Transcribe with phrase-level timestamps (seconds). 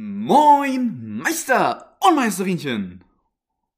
[0.00, 3.02] Moin, Meister und Meisterinchen!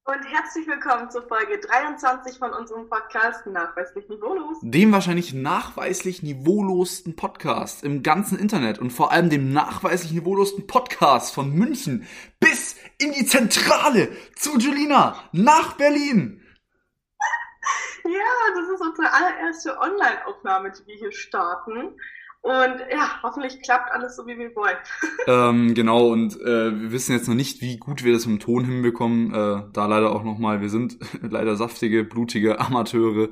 [0.04, 4.58] Und herzlich willkommen zur Folge 23 von unserem Podcast Nachweislich Niveaulos.
[4.60, 11.34] Dem wahrscheinlich nachweislich niveaulosten Podcast im ganzen Internet und vor allem dem nachweislich niveaulosten Podcast
[11.34, 12.06] von München
[12.38, 16.44] bis in die Zentrale zu Julina nach Berlin.
[18.04, 21.96] Ja, das ist unsere allererste Online-Aufnahme, die wir hier starten.
[22.42, 24.76] Und ja, hoffentlich klappt alles so, wie wir wollen.
[25.26, 28.64] ähm, genau, und äh, wir wissen jetzt noch nicht, wie gut wir das im Ton
[28.64, 29.34] hinbekommen.
[29.34, 33.28] Äh, da leider auch nochmal, wir sind leider saftige, blutige Amateure.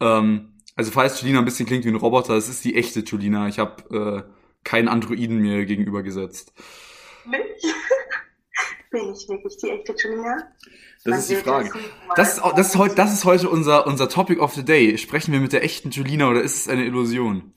[0.00, 3.46] Ähm, also falls Julina ein bisschen klingt wie ein Roboter, es ist die echte Julina.
[3.48, 4.32] Ich habe äh,
[4.64, 6.52] keinen Androiden mir gegenüber gesetzt.
[7.26, 7.42] Nicht?
[8.90, 10.36] Bin ich wirklich die echte Julina?
[11.04, 11.70] Das Man ist die Frage.
[12.16, 14.98] Das ist, das, ist heute, das ist heute unser, unser Topic of the Day.
[14.98, 17.54] Sprechen wir mit der echten Julina oder ist es eine Illusion?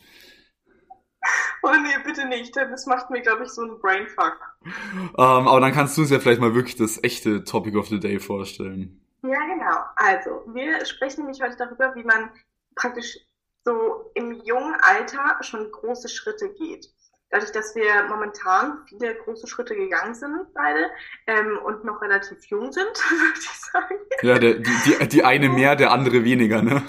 [1.64, 2.56] Oh nee, bitte nicht.
[2.56, 4.40] Das macht mir, glaube ich, so einen Brainfuck.
[4.66, 8.00] Ähm, aber dann kannst du uns ja vielleicht mal wirklich das echte Topic of the
[8.00, 9.00] Day vorstellen.
[9.24, 9.78] Ja, genau.
[9.96, 12.32] Also, wir sprechen nämlich heute darüber, wie man
[12.76, 13.20] praktisch
[13.64, 16.90] so im jungen Alter schon große Schritte geht.
[17.30, 20.90] Dadurch, dass wir momentan viele große Schritte gegangen sind, beide,
[21.28, 23.96] ähm, und noch relativ jung sind, würde ich sagen.
[24.22, 26.84] Ja, der, die, die, die eine mehr, der andere weniger, ne?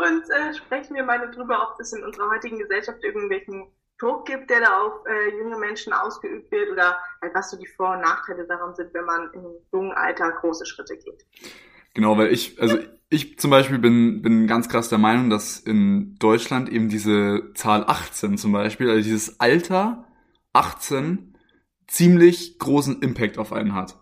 [0.00, 3.66] Uns, äh, sprechen wir mal darüber, ob es in unserer heutigen Gesellschaft irgendwelchen
[3.98, 7.66] Druck gibt, der da auf äh, junge Menschen ausgeübt wird oder halt was so die
[7.66, 11.24] Vor- und Nachteile daran sind, wenn man im jungen Alter große Schritte geht.
[11.94, 16.16] Genau, weil ich, also ich zum Beispiel bin, bin ganz krass der Meinung, dass in
[16.18, 20.04] Deutschland eben diese Zahl 18 zum Beispiel, also dieses Alter
[20.52, 21.38] 18
[21.86, 23.98] ziemlich großen Impact auf einen hat.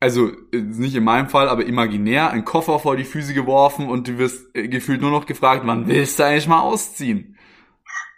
[0.00, 4.18] also nicht in meinem Fall, aber imaginär, einen Koffer vor die Füße geworfen und du
[4.18, 7.38] wirst äh, gefühlt nur noch gefragt, wann willst du eigentlich mal ausziehen?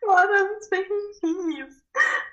[0.01, 1.85] Boah, das ist wirklich fies.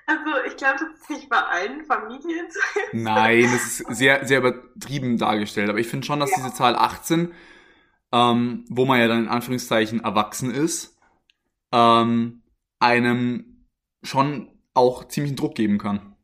[0.08, 2.60] Also ich glaube, das ist nicht bei allen Familien so.
[2.92, 5.68] Nein, das ist sehr, sehr übertrieben dargestellt.
[5.68, 6.36] Aber ich finde schon, dass ja.
[6.36, 7.34] diese Zahl 18,
[8.12, 10.96] ähm, wo man ja dann in Anführungszeichen erwachsen ist,
[11.72, 12.42] ähm,
[12.78, 13.66] einem
[14.04, 16.15] schon auch ziemlichen Druck geben kann.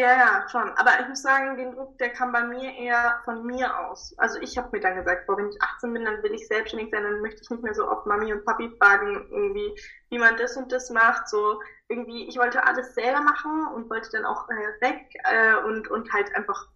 [0.00, 0.70] Ja, ja, schon.
[0.78, 4.14] Aber ich muss sagen, den Druck, der kam bei mir eher von mir aus.
[4.18, 6.90] Also ich habe mir dann gesagt, boah, wenn ich 18 bin, dann will ich selbstständig
[6.90, 9.74] sein, dann möchte ich nicht mehr so oft Mami und Papi fragen, irgendwie,
[10.08, 11.28] wie man das und das macht.
[11.28, 15.88] So irgendwie, ich wollte alles selber machen und wollte dann auch äh, weg äh, und,
[15.88, 16.68] und halt einfach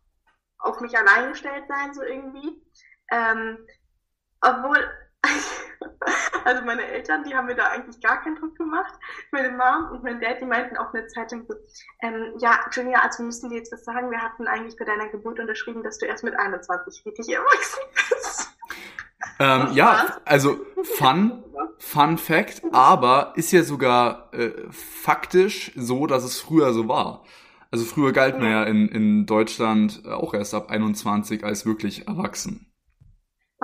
[0.58, 2.62] auf mich allein gestellt sein, so irgendwie.
[3.10, 3.58] Ähm,
[4.40, 4.78] obwohl
[6.44, 8.94] also meine Eltern, die haben mir da eigentlich gar keinen Druck gemacht.
[9.32, 11.54] Meine Mom und mein Dad, die meinten auch eine Zeitung so,
[12.02, 15.40] ähm, ja, Julia, also müssen wir jetzt was sagen, wir hatten eigentlich bei deiner Geburt
[15.40, 17.80] unterschrieben, dass du erst mit 21 richtig erwachsen
[18.10, 18.50] bist.
[19.38, 21.42] Ähm, ja, also Fun,
[21.78, 27.24] Fun Fact, aber ist ja sogar äh, faktisch so, dass es früher so war.
[27.70, 32.72] Also früher galt man ja in, in Deutschland auch erst ab 21 als wirklich erwachsen.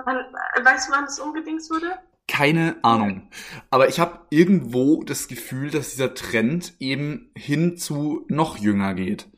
[0.05, 1.99] Weißt du, wann es umgedings wurde?
[2.29, 3.29] Keine Ahnung.
[3.71, 9.29] Aber ich habe irgendwo das Gefühl, dass dieser Trend eben hin zu noch jünger geht.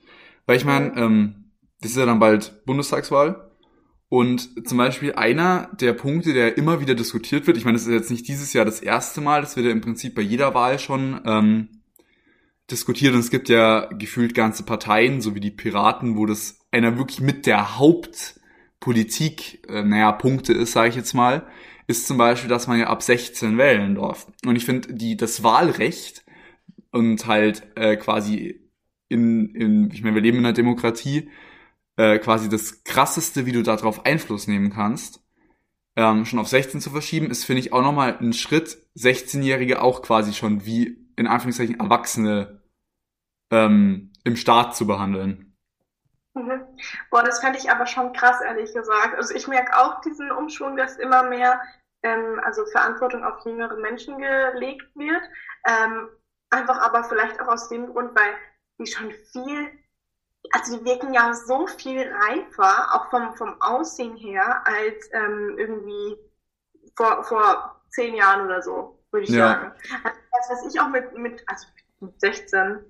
[0.46, 3.50] Weil ich meine, ähm, das ist ja dann bald Bundestagswahl.
[4.08, 7.94] Und zum Beispiel einer der Punkte, der immer wieder diskutiert wird, ich meine, das ist
[7.94, 10.78] jetzt nicht dieses Jahr das erste Mal, das wird ja im Prinzip bei jeder Wahl
[10.78, 11.82] schon ähm,
[12.70, 13.14] diskutiert.
[13.14, 17.20] Und es gibt ja gefühlt ganze Parteien, so wie die Piraten, wo das einer wirklich
[17.22, 17.78] mit der
[18.82, 21.46] Hauptpolitik, äh, naja, Punkte ist, sage ich jetzt mal
[21.86, 24.26] ist zum Beispiel, dass man ja ab 16 wählen darf.
[24.46, 26.24] Und ich finde, die das Wahlrecht
[26.90, 28.60] und halt äh, quasi
[29.08, 31.28] in, in, ich meine, wir leben in einer Demokratie,
[31.96, 35.22] äh, quasi das krasseste, wie du darauf Einfluss nehmen kannst,
[35.96, 40.02] ähm, schon auf 16 zu verschieben, ist, finde ich, auch nochmal ein Schritt, 16-Jährige auch
[40.02, 42.62] quasi schon wie, in Anführungszeichen, Erwachsene
[43.50, 45.51] ähm, im Staat zu behandeln.
[46.34, 46.66] Mhm.
[47.10, 49.16] Boah, das fände ich aber schon krass, ehrlich gesagt.
[49.16, 51.60] Also ich merke auch diesen Umschwung, dass immer mehr
[52.02, 55.22] ähm, also Verantwortung auf jüngere Menschen gelegt wird.
[55.66, 56.08] Ähm,
[56.50, 58.34] einfach aber vielleicht auch aus dem Grund, weil
[58.78, 59.70] die schon viel,
[60.52, 66.16] also die wirken ja so viel reifer, auch vom, vom Aussehen her, als ähm, irgendwie
[66.96, 69.48] vor, vor zehn Jahren oder so, würde ich ja.
[69.48, 69.72] sagen.
[70.02, 71.66] Also das, was ich auch mit, mit, also
[72.00, 72.80] mit 16,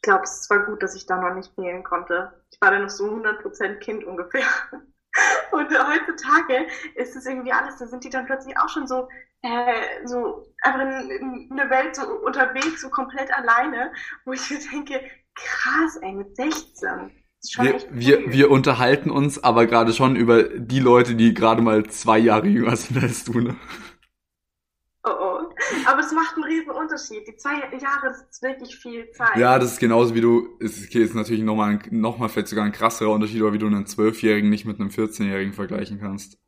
[0.00, 2.32] ich glaube, es war gut, dass ich da noch nicht wählen konnte.
[2.50, 4.46] Ich war da noch so 100% Kind ungefähr.
[5.52, 9.08] Und heutzutage ist es irgendwie alles, da sind die dann plötzlich auch schon so,
[9.42, 13.92] äh, so einfach in, in der Welt so unterwegs, so komplett alleine,
[14.24, 15.02] wo ich mir denke,
[15.34, 17.10] krass, ey, mit 16.
[17.58, 22.18] Wir, wir, wir unterhalten uns aber gerade schon über die Leute, die gerade mal zwei
[22.18, 23.56] Jahre jünger sind als du, ne?
[25.86, 27.26] Aber es macht einen riesen Unterschied.
[27.26, 29.36] Die zwei Jahre, das ist wirklich viel Zeit.
[29.36, 32.64] Ja, das ist genauso wie du, es ist jetzt natürlich nochmal, noch mal vielleicht sogar
[32.64, 36.38] ein krasserer Unterschied, aber wie du einen Zwölfjährigen nicht mit einem 14-Jährigen vergleichen kannst.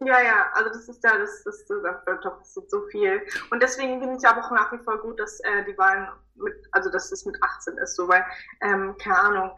[0.00, 1.80] Ja, ja, also das ist da, das, das, das,
[2.22, 3.20] das ist so viel.
[3.50, 6.06] Und deswegen finde ich aber auch nach wie vor gut, dass äh, die Wahlen
[6.36, 8.24] mit, also dass es mit 18 ist, so, weil,
[8.60, 9.50] ähm, keine Ahnung,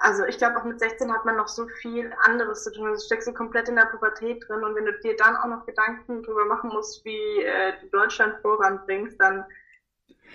[0.00, 2.88] also ich glaube auch mit 16 hat man noch so viel anderes zu tun.
[2.88, 5.66] Also steckst du komplett in der Pubertät drin und wenn du dir dann auch noch
[5.66, 9.44] Gedanken drüber machen musst, wie äh, du Deutschland voranbringst, dann.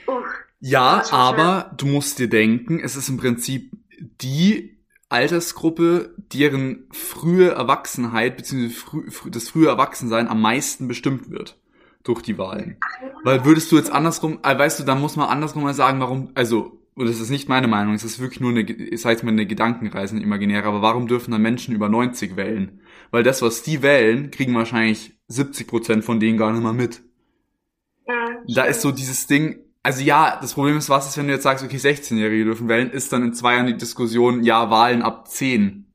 [0.08, 0.22] Uh,
[0.60, 1.78] ja, aber schön.
[1.78, 4.80] du musst dir denken, es ist im Prinzip die
[5.10, 8.70] Altersgruppe, deren frühe Erwachsenheit bzw.
[8.70, 11.60] Frü frü das frühe Erwachsensein am meisten bestimmt wird
[12.04, 12.78] durch die Wahlen.
[13.24, 16.32] Weil würdest du jetzt andersrum, äh, weißt du, dann muss man andersrum mal sagen, warum,
[16.36, 19.32] also und das ist nicht meine Meinung, es ist wirklich nur eine, ich sag mal,
[19.32, 22.82] eine Gedankenreise, eine imaginäre, aber warum dürfen dann Menschen über 90 wählen?
[23.10, 27.02] Weil das, was die wählen, kriegen wahrscheinlich 70 Prozent von denen gar nicht mal mit.
[28.06, 31.34] Ja, da ist so dieses Ding, also ja, das Problem ist, was ist, wenn du
[31.34, 35.02] jetzt sagst, okay, 16-Jährige dürfen wählen, ist dann in zwei Jahren die Diskussion, ja, Wahlen
[35.02, 35.86] ab 10.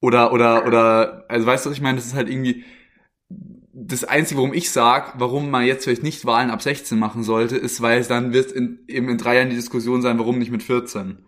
[0.00, 1.96] Oder, oder, oder, also weißt du, was ich meine?
[1.96, 2.64] Das ist halt irgendwie,
[3.86, 7.56] das Einzige, warum ich sag, warum man jetzt vielleicht nicht Wahlen ab 16 machen sollte,
[7.56, 10.50] ist, weil es dann wird in, eben in drei Jahren die Diskussion sein, warum nicht
[10.50, 11.24] mit 14.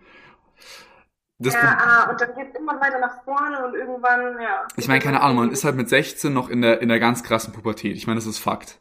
[1.38, 4.66] Das ja, ah, und dann geht es immer weiter nach vorne und irgendwann, ja.
[4.76, 7.24] Ich meine, keine Ahnung, man ist halt mit 16 noch in der, in der ganz
[7.24, 7.96] krassen Pubertät.
[7.96, 8.80] Ich meine, das ist Fakt.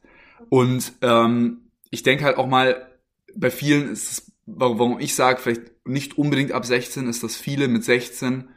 [0.50, 2.88] Und ähm, ich denke halt auch mal,
[3.36, 7.68] bei vielen ist es, warum ich sage, vielleicht nicht unbedingt ab 16, ist, dass viele
[7.68, 8.50] mit 16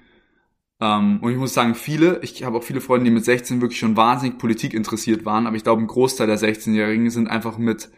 [0.81, 3.79] ähm, und ich muss sagen, viele, ich habe auch viele Freunde, die mit 16 wirklich
[3.79, 7.91] schon wahnsinnig Politik interessiert waren, aber ich glaube, ein Großteil der 16-Jährigen sind einfach mit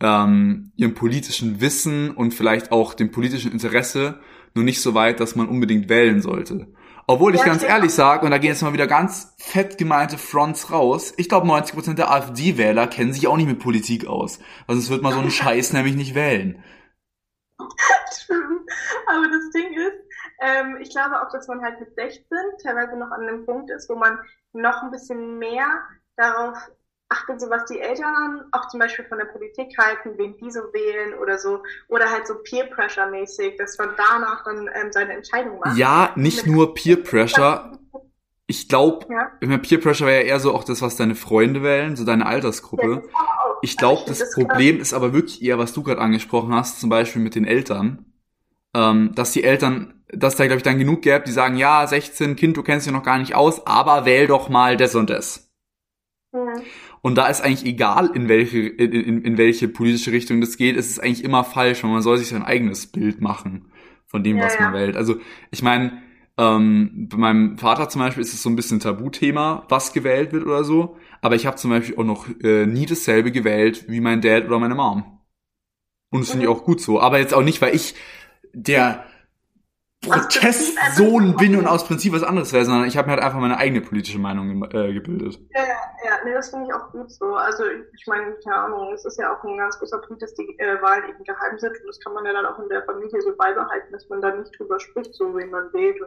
[0.00, 4.20] ähm, ihrem politischen Wissen und vielleicht auch dem politischen Interesse
[4.54, 6.68] nur nicht so weit, dass man unbedingt wählen sollte.
[7.08, 10.18] Obwohl ich ja, ganz ehrlich sage, und da gehen jetzt mal wieder ganz fett gemeinte
[10.18, 14.40] Fronts raus, ich glaube 90% der AfD-Wähler kennen sich auch nicht mit Politik aus.
[14.66, 16.62] Also es wird mal so einen Scheiß nämlich nicht wählen.
[17.58, 20.05] Aber das Ding ist,
[20.40, 22.24] ähm, ich glaube auch, dass man halt mit 16
[22.62, 24.18] teilweise noch an einem Punkt ist, wo man
[24.52, 25.66] noch ein bisschen mehr
[26.16, 26.56] darauf
[27.08, 30.60] achtet, so was die Eltern auch zum Beispiel von der Politik halten, wen die so
[30.72, 35.14] wählen oder so, oder halt so Peer Pressure mäßig, dass man danach dann ähm, seine
[35.14, 35.76] Entscheidung macht.
[35.76, 37.78] Ja, nicht nur Peer Pressure.
[38.48, 39.56] Ich glaube, ja?
[39.58, 43.02] Peer Pressure wäre ja eher so auch das, was deine Freunde wählen, so deine Altersgruppe.
[43.02, 46.78] Ja, ich glaube, das, das Problem ist aber wirklich eher, was du gerade angesprochen hast,
[46.78, 48.04] zum Beispiel mit den Eltern,
[48.72, 52.36] ähm, dass die Eltern dass da, glaube ich, dann genug gäbe, die sagen, ja, 16,
[52.36, 55.50] Kind, du kennst dich noch gar nicht aus, aber wähl doch mal das und das.
[56.32, 56.54] Ja.
[57.02, 60.76] Und da ist eigentlich egal, in welche, in, in, in welche politische Richtung das geht,
[60.76, 63.70] es ist eigentlich immer falsch, weil man soll sich sein eigenes Bild machen
[64.06, 64.80] von dem, ja, was man ja.
[64.80, 64.96] wählt.
[64.96, 65.16] Also
[65.50, 66.02] ich meine,
[66.38, 70.44] ähm, bei meinem Vater zum Beispiel ist es so ein bisschen Tabuthema, was gewählt wird
[70.44, 70.96] oder so.
[71.22, 74.58] Aber ich habe zum Beispiel auch noch äh, nie dasselbe gewählt wie mein Dad oder
[74.58, 75.20] meine Mom.
[76.10, 76.56] Und das finde ich mhm.
[76.56, 77.00] auch gut so.
[77.00, 77.94] Aber jetzt auch nicht, weil ich
[78.52, 79.04] der
[80.08, 83.58] Protestsohn bin und aus Prinzip was anderes wäre, sondern ich habe mir halt einfach meine
[83.58, 85.38] eigene politische Meinung äh, gebildet.
[85.54, 87.34] Ja, ja, ja, nee, das finde ich auch gut so.
[87.34, 90.58] Also ich meine, keine Ahnung, es ist ja auch ein ganz großer Punkt, dass die
[90.58, 93.20] äh, Wahlen eben geheim sind und das kann man ja dann auch in der Familie
[93.20, 95.98] so beibehalten, dass man da nicht drüber spricht, so wie man wählt.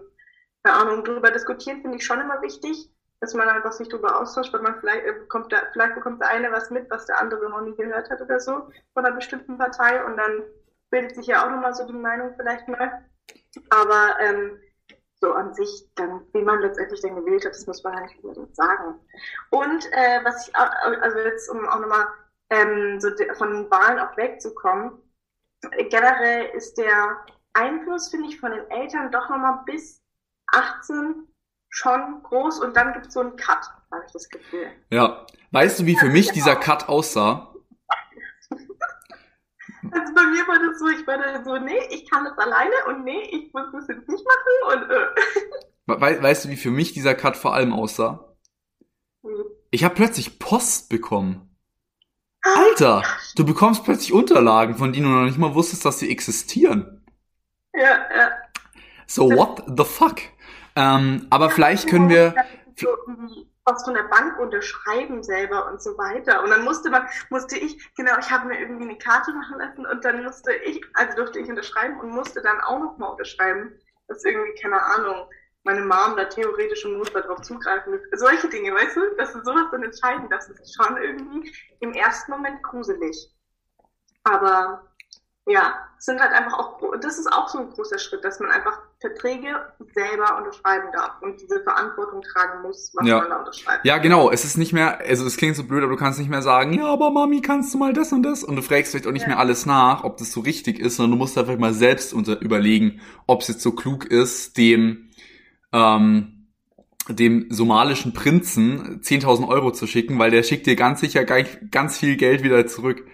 [0.64, 2.90] Keine Ahnung, drüber diskutieren finde ich schon immer wichtig,
[3.22, 6.30] dass man einfach sich drüber austauscht, weil man vielleicht äh, bekommt der, vielleicht bekommt der
[6.30, 9.58] eine was mit, was der andere noch nie gehört hat oder so von einer bestimmten
[9.58, 10.44] Partei und dann
[10.90, 13.06] bildet sich ja auch nochmal so die Meinung vielleicht mal.
[13.70, 14.60] Aber ähm,
[15.22, 18.24] so an sich, dann, wie man letztendlich dann gewählt hat, das muss man ja nicht
[18.24, 19.00] unbedingt sagen.
[19.50, 22.08] Und äh, was ich, also jetzt, um auch nochmal
[22.50, 24.94] ähm, so von Wahlen auch wegzukommen,
[25.90, 30.02] generell ist der Einfluss, finde ich, von den Eltern doch nochmal bis
[30.54, 31.28] 18
[31.70, 34.72] schon groß und dann gibt es so einen Cut, habe ich das Gefühl.
[34.90, 35.26] Ja.
[35.52, 37.54] Weißt du, wie für mich dieser Cut aussah?
[39.92, 42.74] Also bei mir war das so, ich war dann so, nee, ich kann das alleine
[42.88, 45.06] und nee, ich muss das jetzt nicht machen und äh.
[45.88, 48.36] We weißt du, wie für mich dieser Cut vor allem aussah?
[49.24, 49.46] Hm.
[49.72, 51.56] Ich habe plötzlich Post bekommen.
[52.42, 53.04] Alter,
[53.36, 57.06] du bekommst plötzlich Unterlagen, von denen du noch nicht mal wusstest, dass sie existieren.
[57.74, 58.32] Ja, ja.
[59.08, 60.20] So, what the fuck?
[60.76, 62.36] Ähm, aber vielleicht können wir
[63.70, 66.44] was von der Bank unterschreiben selber und so weiter.
[66.44, 69.86] Und dann musste man, musste ich, genau, ich habe mir irgendwie eine Karte machen lassen
[69.86, 73.72] und dann musste ich, also durfte ich unterschreiben und musste dann auch nochmal unterschreiben.
[74.08, 75.30] Das ist irgendwie, keine Ahnung.
[75.64, 78.02] meine Mom da theoretisch im Notfall drauf zugreifen will.
[78.14, 82.32] Solche Dinge, weißt du, dass du sowas dann entscheiden das ist schon irgendwie im ersten
[82.32, 83.32] Moment gruselig.
[84.24, 84.88] Aber
[85.46, 88.82] ja, sind halt einfach auch, das ist auch so ein großer Schritt, dass man einfach
[89.02, 89.48] Verträge
[89.94, 93.20] selber unterschreiben darf und diese Verantwortung tragen muss, was Ja.
[93.22, 93.86] man da unterschreibt.
[93.86, 94.30] Ja, genau.
[94.30, 96.74] Es ist nicht mehr, also es klingt so blöd, aber du kannst nicht mehr sagen,
[96.74, 98.44] ja, aber Mami, kannst du mal das und das?
[98.44, 99.30] Und du fragst vielleicht auch nicht Ja.
[99.30, 102.42] mehr alles nach, ob das so richtig ist, sondern du musst einfach mal selbst unter
[102.42, 105.10] überlegen, ob es jetzt so klug ist, dem,
[105.72, 106.48] ähm,
[107.08, 112.18] dem somalischen Prinzen 10.000 Euro zu schicken, weil der schickt dir ganz sicher ganz viel
[112.18, 113.06] Geld wieder zurück.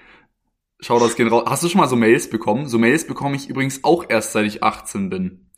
[0.79, 1.45] Schau das gehen raus.
[1.47, 2.67] Hast du schon mal so Mails bekommen?
[2.67, 5.49] So Mails bekomme ich übrigens auch erst seit ich 18 bin.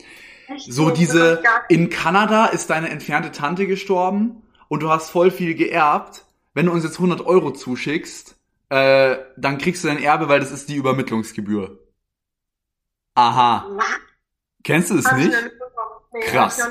[0.48, 5.56] Echt So diese, in Kanada ist deine entfernte Tante gestorben und du hast voll viel
[5.56, 6.26] geerbt.
[6.54, 8.36] Wenn du uns jetzt 100 Euro zuschickst,
[8.70, 11.80] äh, dann kriegst du dein Erbe, weil das ist die Übermittlungsgebühr.
[13.16, 13.66] Aha.
[14.64, 15.34] Kennst du ich nicht?
[16.14, 16.62] Nee, Krass.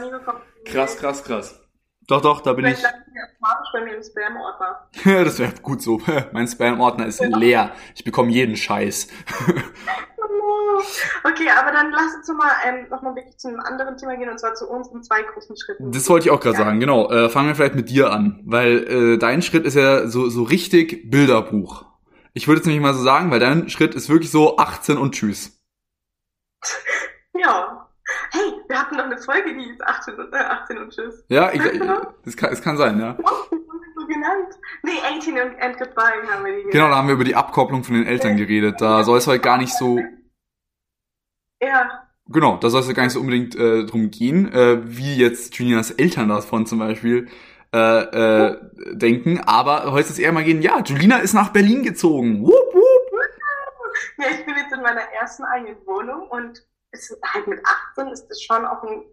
[0.64, 1.65] Krass, krass, krass.
[2.06, 2.76] Doch, doch, da bin ich.
[2.76, 4.88] Vielleicht landet die automatisch bei mir im Spam-Ordner.
[5.24, 6.00] das wäre gut so.
[6.32, 7.72] mein Spam-Ordner ist leer.
[7.94, 9.08] Ich bekomme jeden Scheiß.
[11.24, 14.16] Okay, aber dann lass uns noch mal, ähm, noch mal wirklich zu einem anderen Thema
[14.16, 15.90] gehen, und zwar zu unseren zwei großen Schritten.
[15.90, 16.64] Das wollte ich auch gerade Ja.
[16.64, 17.10] sagen, genau.
[17.10, 20.42] Äh, fangen wir vielleicht mit dir an, weil äh, dein Schritt ist ja so, so
[20.42, 21.86] richtig Bilderbuch.
[22.34, 25.14] Ich würde jetzt nämlich mal so sagen, weil dein Schritt ist wirklich so 18 und
[25.14, 25.58] tschüss.
[28.36, 31.24] Hey, wir hatten noch eine Folge, die ist 18 und, äh, 18 und tschüss.
[31.28, 32.14] Ja, ich, noch?
[32.24, 33.16] das, kann, das kann sein, ja.
[33.22, 33.56] Oh,
[33.98, 34.54] so genannt.
[34.82, 37.84] Nee, 18 and, and Goodbye haben wir die Genau, da haben wir über die Abkopplung
[37.84, 38.80] von den Eltern geredet.
[38.80, 39.98] Da soll es heute gar nicht so,
[41.62, 45.16] Ja, genau, da soll es ja gar nicht so unbedingt äh, drum gehen, äh, wie
[45.16, 47.28] jetzt Julias Eltern davon zum Beispiel
[47.72, 48.58] äh, äh,
[48.92, 49.40] denken.
[49.40, 52.42] Aber heute ist eher mal gehen, ja, Julina ist nach Berlin gezogen.
[52.42, 52.82] Wupp, wupp.
[54.18, 57.60] Ja, ich bin jetzt in meiner ersten eigenen Wohnung und es ist halt mit
[57.96, 59.04] 18 ist das schon auch ein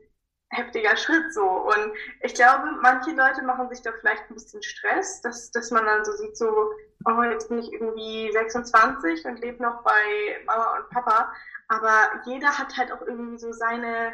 [0.49, 1.43] heftiger Schritt so.
[1.43, 5.85] Und ich glaube, manche Leute machen sich da vielleicht ein bisschen Stress, dass, dass man
[5.85, 6.71] dann so sieht, so,
[7.05, 11.33] oh, jetzt bin ich irgendwie 26 und lebe noch bei Mama und Papa.
[11.67, 14.13] Aber jeder hat halt auch irgendwie so seine,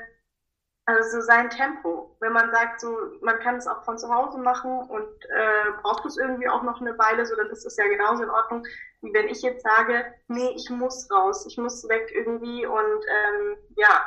[0.89, 2.15] also so sein Tempo.
[2.19, 6.05] Wenn man sagt, so, man kann es auch von zu Hause machen und äh, braucht
[6.05, 8.65] es irgendwie auch noch eine Weile, so, dann ist es ja genauso in Ordnung,
[9.01, 13.57] wie wenn ich jetzt sage, nee, ich muss raus, ich muss weg irgendwie und ähm,
[13.77, 14.01] ja.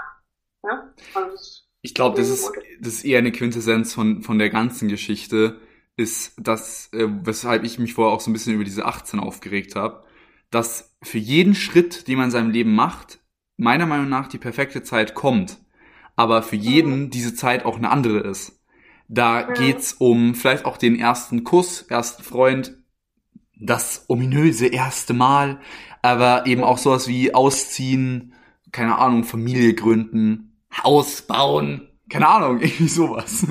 [0.65, 0.95] Ne?
[1.15, 5.61] Und Ich glaube, das ist, das ist eher eine Quintessenz von, von der ganzen Geschichte,
[5.97, 9.77] ist das, äh, weshalb ich mich vorher auch so ein bisschen über diese 18 aufgeregt
[9.77, 10.05] habe,
[10.51, 13.21] dass für jeden Schritt, den man in seinem Leben macht,
[13.57, 15.59] meiner Meinung nach die perfekte Zeit kommt,
[16.17, 18.61] aber für jeden diese Zeit auch eine andere ist.
[19.09, 22.79] Da geht's um vielleicht auch den ersten Kuss, ersten Freund,
[23.61, 25.61] das ominöse erste Mal,
[26.03, 28.35] aber eben auch sowas wie ausziehen,
[28.73, 33.43] keine Ahnung, Familie gründen, Haus bauen, keine Ahnung, irgendwie sowas.
[33.43, 33.49] Ja,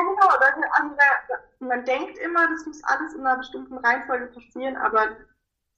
[0.00, 0.28] genau.
[0.40, 0.98] Das ist andere,
[1.60, 5.16] man denkt immer, das muss alles in einer bestimmten Reihenfolge passieren, aber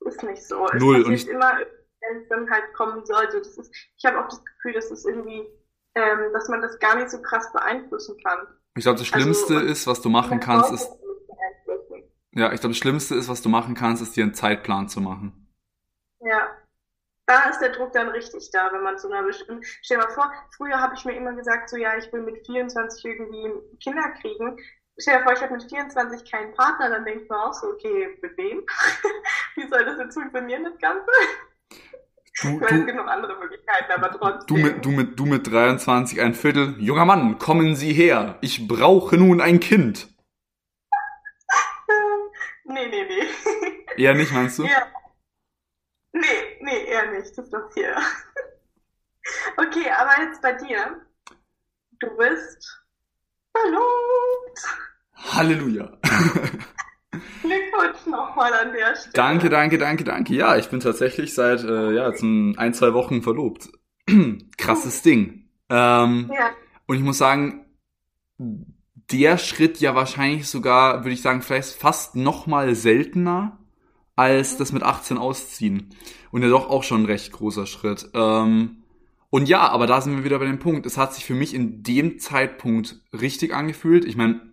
[0.07, 0.67] ist nicht so.
[0.67, 1.03] Es Null.
[1.03, 3.39] Und passiert ich- immer, wenn es dann halt kommen sollte.
[3.39, 5.43] Das ist, ich habe auch das Gefühl, dass es irgendwie,
[5.95, 8.39] ähm, dass man das gar nicht so krass beeinflussen kann.
[8.77, 10.89] Ich glaube, das Also, Schlimmste man- ist, was du machen kannst, ist,
[12.33, 15.01] ja, ich glaube, das Schlimmste ist, was du machen kannst, ist dir einen Zeitplan zu
[15.01, 15.49] machen.
[16.21, 16.57] Ja.
[17.27, 19.63] Da ist der Druck dann richtig da, wenn man zu einer bestimmten.
[19.83, 22.45] Stell dir mal vor, früher habe ich mir immer gesagt, so ja, ich will mit
[22.45, 24.57] 24 irgendwie Kinder kriegen.
[24.99, 28.19] Stell dir vor, ich habe mit 24 keinen Partner, dann denkt man auch so, okay,
[28.21, 28.65] mit wem?
[29.55, 31.07] Wie soll das jetzt funktionieren, das Ganze?
[32.43, 34.47] Du, meine, es du, gibt noch andere Möglichkeiten, aber trotzdem.
[34.47, 36.75] du, mit, du, mit, du mit 23, ein Viertel.
[36.79, 38.39] Junger Mann, kommen Sie her.
[38.41, 40.09] Ich brauche nun ein Kind.
[42.65, 43.25] Nee, nee, nee.
[43.97, 44.63] Eher nicht, meinst du?
[44.63, 44.87] Ja.
[46.13, 46.21] Nee,
[46.61, 47.37] nee, eher nicht.
[47.37, 47.97] Das ist hier.
[49.57, 51.07] Okay, aber jetzt bei dir.
[52.01, 52.83] Du bist
[53.53, 54.61] verlobt.
[55.15, 55.99] Halleluja.
[57.11, 59.13] Glückwunsch nochmal an der Stelle.
[59.15, 60.35] Danke, danke, danke, danke.
[60.35, 63.71] Ja, ich bin tatsächlich seit äh, ja, jetzt ein, zwei Wochen verlobt.
[64.57, 65.49] Krasses Ding.
[65.69, 66.51] Ähm, Ja,
[66.87, 67.67] und ich muss sagen,
[68.39, 73.59] der Schritt ja wahrscheinlich sogar, würde ich sagen, vielleicht fast noch mal seltener
[74.17, 75.95] als das mit 18 ausziehen.
[76.31, 78.11] Und ja doch auch schon ein recht großer Schritt.
[78.15, 78.83] Ähm,
[79.31, 80.87] und ja, aber da sind wir wieder bei dem Punkt.
[80.87, 84.05] Es hat sich für mich in dem Zeitpunkt richtig angefühlt.
[84.05, 84.50] Ich meine,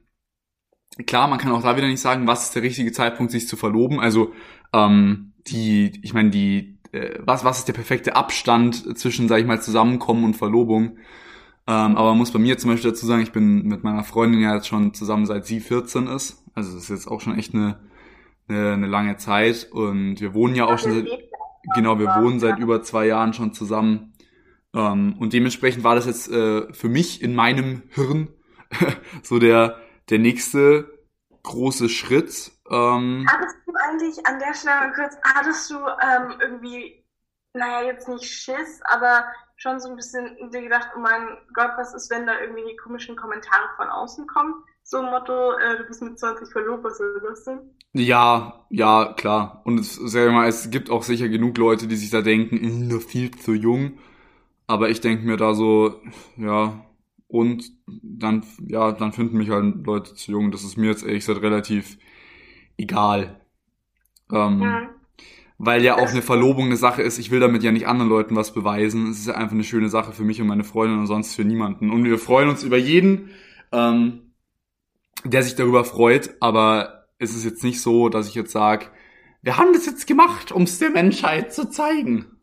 [1.05, 3.55] klar, man kann auch da wieder nicht sagen, was ist der richtige Zeitpunkt, sich zu
[3.55, 3.99] verloben.
[3.99, 4.33] Also
[4.73, 9.45] ähm, die, ich meine, die, äh, was, was ist der perfekte Abstand zwischen, sag ich
[9.45, 10.97] mal, Zusammenkommen und Verlobung?
[11.67, 14.41] Ähm, aber man muss bei mir zum Beispiel dazu sagen, ich bin mit meiner Freundin
[14.41, 16.43] ja jetzt schon zusammen seit sie 14 ist.
[16.55, 17.79] Also das ist jetzt auch schon echt eine,
[18.47, 19.67] eine, eine lange Zeit.
[19.71, 21.07] Und wir wohnen ja auch schon seit,
[21.75, 24.13] genau, wir wohnen seit über zwei Jahren schon zusammen.
[24.73, 28.29] Ähm, und dementsprechend war das jetzt äh, für mich in meinem Hirn
[29.23, 29.77] so der,
[30.09, 30.97] der nächste
[31.43, 32.51] große Schritt.
[32.69, 37.03] Ähm, hattest du eigentlich an der Stelle kurz, hattest du ähm, irgendwie,
[37.53, 41.93] naja, jetzt nicht Schiss, aber schon so ein bisschen dir gedacht, oh mein Gott, was
[41.93, 44.53] ist, wenn da irgendwie die komischen Kommentare von außen kommen?
[44.83, 47.59] So ein Motto, äh, du bist mit 20 verlobt, was soll das denn?
[47.93, 49.61] Ja, ja, klar.
[49.65, 53.01] Und es, sag mal, es gibt auch sicher genug Leute, die sich da denken, nur
[53.01, 53.97] viel zu jung.
[54.67, 56.01] Aber ich denke mir da so,
[56.35, 56.73] ja,
[57.27, 60.51] und dann, ja, dann finden mich halt Leute zu jung.
[60.51, 61.97] Das ist mir jetzt ehrlich gesagt relativ
[62.77, 63.41] egal.
[64.31, 64.89] Ähm, ja.
[65.57, 68.35] Weil ja auch eine Verlobung eine Sache ist, ich will damit ja nicht anderen Leuten
[68.35, 69.09] was beweisen.
[69.09, 71.43] Es ist ja einfach eine schöne Sache für mich und meine Freundin und sonst für
[71.43, 71.89] niemanden.
[71.89, 73.31] Und wir freuen uns über jeden,
[73.71, 74.33] ähm,
[75.23, 78.85] der sich darüber freut, aber es ist jetzt nicht so, dass ich jetzt sage,
[79.41, 82.36] wir haben das jetzt gemacht, um es der Menschheit zu zeigen.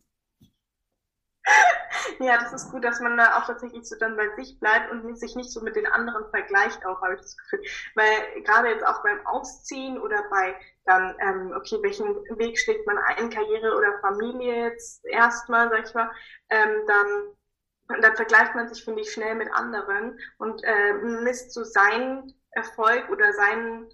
[2.20, 5.16] Ja, das ist gut, dass man da auch tatsächlich so dann bei sich bleibt und
[5.18, 7.62] sich nicht so mit den anderen vergleicht, auch habe ich das Gefühl.
[7.94, 10.54] Weil gerade jetzt auch beim Ausziehen oder bei
[10.86, 15.94] dann, ähm, okay, welchen Weg schlägt man ein, Karriere oder Familie jetzt erstmal, sag ich
[15.94, 16.10] mal,
[16.50, 21.64] ähm, dann, dann vergleicht man sich, finde ich, schnell mit anderen und äh, misst so
[21.64, 23.88] seinen Erfolg oder seinen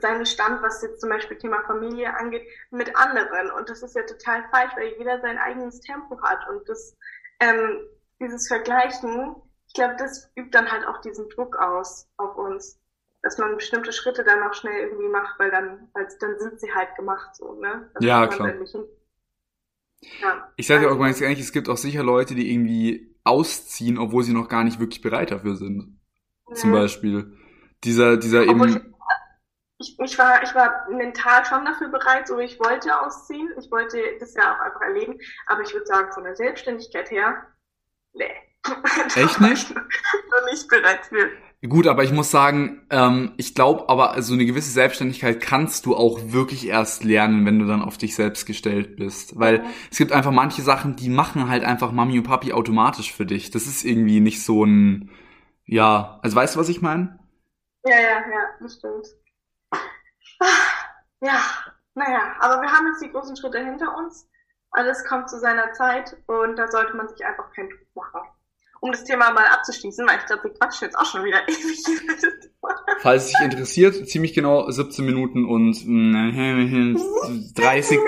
[0.00, 3.50] seinen Stand, was jetzt zum Beispiel Thema Familie angeht, mit anderen.
[3.50, 6.48] Und das ist ja total falsch, weil jeder sein eigenes Tempo hat.
[6.48, 6.96] Und das,
[7.40, 7.80] ähm,
[8.20, 12.80] dieses Vergleichen, ich glaube, das übt dann halt auch diesen Druck aus auf uns,
[13.22, 16.72] dass man bestimmte Schritte dann auch schnell irgendwie macht, weil dann, weil dann sind sie
[16.74, 17.90] halt gemacht so, ne?
[17.94, 18.52] Das ja, klar.
[20.20, 20.52] Ja.
[20.56, 24.24] Ich sage ja auch ganz ehrlich, es gibt auch sicher Leute, die irgendwie ausziehen, obwohl
[24.24, 26.00] sie noch gar nicht wirklich bereit dafür sind.
[26.48, 26.54] Ja.
[26.54, 27.38] Zum Beispiel.
[27.84, 28.91] Dieser, dieser obwohl eben
[29.82, 33.48] ich, ich, war, ich war mental schon dafür bereit, so ich wollte ausziehen.
[33.58, 35.18] Ich wollte das ja auch einfach erleben.
[35.46, 37.46] Aber ich würde sagen, von der Selbstständigkeit her,
[38.12, 38.30] nee.
[39.16, 39.74] Echt nicht?
[39.74, 41.30] noch nicht bereit für.
[41.68, 45.96] Gut, aber ich muss sagen, ähm, ich glaube, aber so eine gewisse Selbstständigkeit kannst du
[45.96, 49.38] auch wirklich erst lernen, wenn du dann auf dich selbst gestellt bist.
[49.38, 49.66] Weil mhm.
[49.90, 53.50] es gibt einfach manche Sachen, die machen halt einfach Mami und Papi automatisch für dich.
[53.50, 55.10] Das ist irgendwie nicht so ein,
[55.64, 57.18] ja, also weißt du, was ich meine?
[57.84, 59.21] Ja, ja, ja, das stimmt.
[61.20, 61.40] Ja,
[61.94, 64.28] naja, aber wir haben jetzt die großen Schritte hinter uns.
[64.70, 68.20] Alles kommt zu seiner Zeit und da sollte man sich einfach keinen Druck machen.
[68.80, 71.84] Um das Thema mal abzuschließen, weil ich glaube, wir quatschen jetzt auch schon wieder ewig.
[73.00, 75.74] Falls es sich interessiert, ziemlich genau 17 Minuten und
[77.56, 77.98] 30,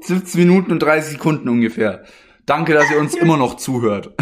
[0.00, 2.04] 17 Minuten und 30 Sekunden ungefähr.
[2.44, 4.14] Danke, dass ihr uns immer noch zuhört.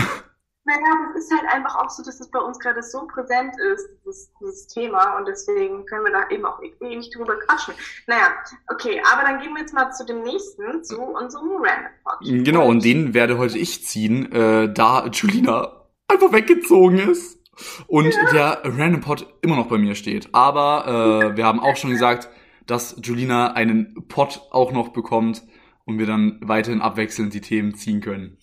[0.73, 3.89] Naja, das ist halt einfach auch so, dass es bei uns gerade so präsent ist,
[4.01, 7.75] dieses, dieses Thema, und deswegen können wir da eben auch irgendwie nicht drüber quatschen.
[8.07, 8.29] Naja,
[8.69, 12.45] okay, aber dann gehen wir jetzt mal zu dem nächsten, zu unserem Random Pod.
[12.45, 17.39] Genau, und den werde heute ich ziehen, äh, da Julina einfach weggezogen ist
[17.87, 18.33] und ja.
[18.33, 20.31] der Random Pod immer noch bei mir steht.
[20.33, 22.31] Aber äh, wir haben auch schon gesagt,
[22.67, 25.43] dass Julina einen Pod auch noch bekommt
[25.85, 28.39] und wir dann weiterhin abwechselnd die Themen ziehen können.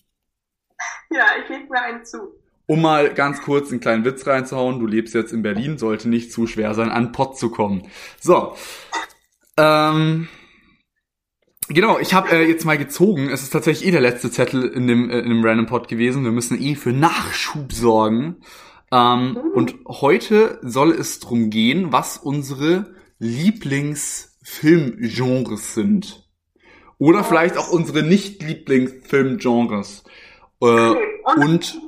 [1.12, 2.36] Ja, ich leg mir einen zu.
[2.68, 6.32] Um mal ganz kurz einen kleinen Witz reinzuhauen, du lebst jetzt in Berlin, sollte nicht
[6.32, 7.88] zu schwer sein, an Pott zu kommen.
[8.20, 8.56] So.
[9.58, 10.28] Ähm,
[11.68, 13.30] genau, ich habe äh, jetzt mal gezogen.
[13.30, 16.24] Es ist tatsächlich eh der letzte Zettel in dem, äh, in dem Random Pod gewesen.
[16.24, 18.44] Wir müssen eh für Nachschub sorgen.
[18.92, 19.38] Ähm, mhm.
[19.56, 26.30] Und heute soll es drum gehen, was unsere Lieblingsfilmgenres sind.
[27.00, 30.04] Oder vielleicht auch unsere Nicht-Lieblingsfilmgenres.
[30.62, 31.22] Äh, okay.
[31.24, 31.82] und, und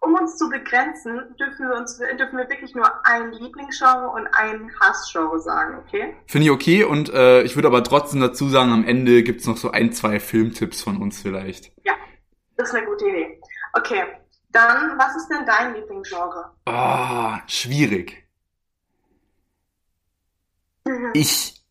[0.00, 4.70] um uns zu begrenzen, dürfen wir uns dürfen wir wirklich nur ein Lieblingsgenre und ein
[4.80, 6.14] Hassgenre sagen, okay?
[6.26, 9.56] Finde ich okay und äh, ich würde aber trotzdem dazu sagen, am Ende gibt's noch
[9.56, 11.72] so ein, zwei Filmtipps von uns vielleicht.
[11.84, 11.94] Ja,
[12.56, 13.40] das ist eine gute Idee.
[13.72, 14.04] Okay,
[14.50, 16.52] dann, was ist denn dein Lieblingsgenre?
[16.66, 18.26] Ah, schwierig.
[20.84, 21.10] Mhm.
[21.14, 21.64] Ich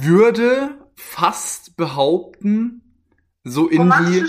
[0.00, 2.87] würde fast behaupten,
[3.44, 4.24] so in die.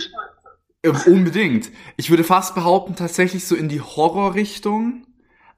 [0.82, 1.72] Äh, unbedingt.
[1.98, 5.06] Ich würde fast behaupten, tatsächlich so in die Horror-Richtung,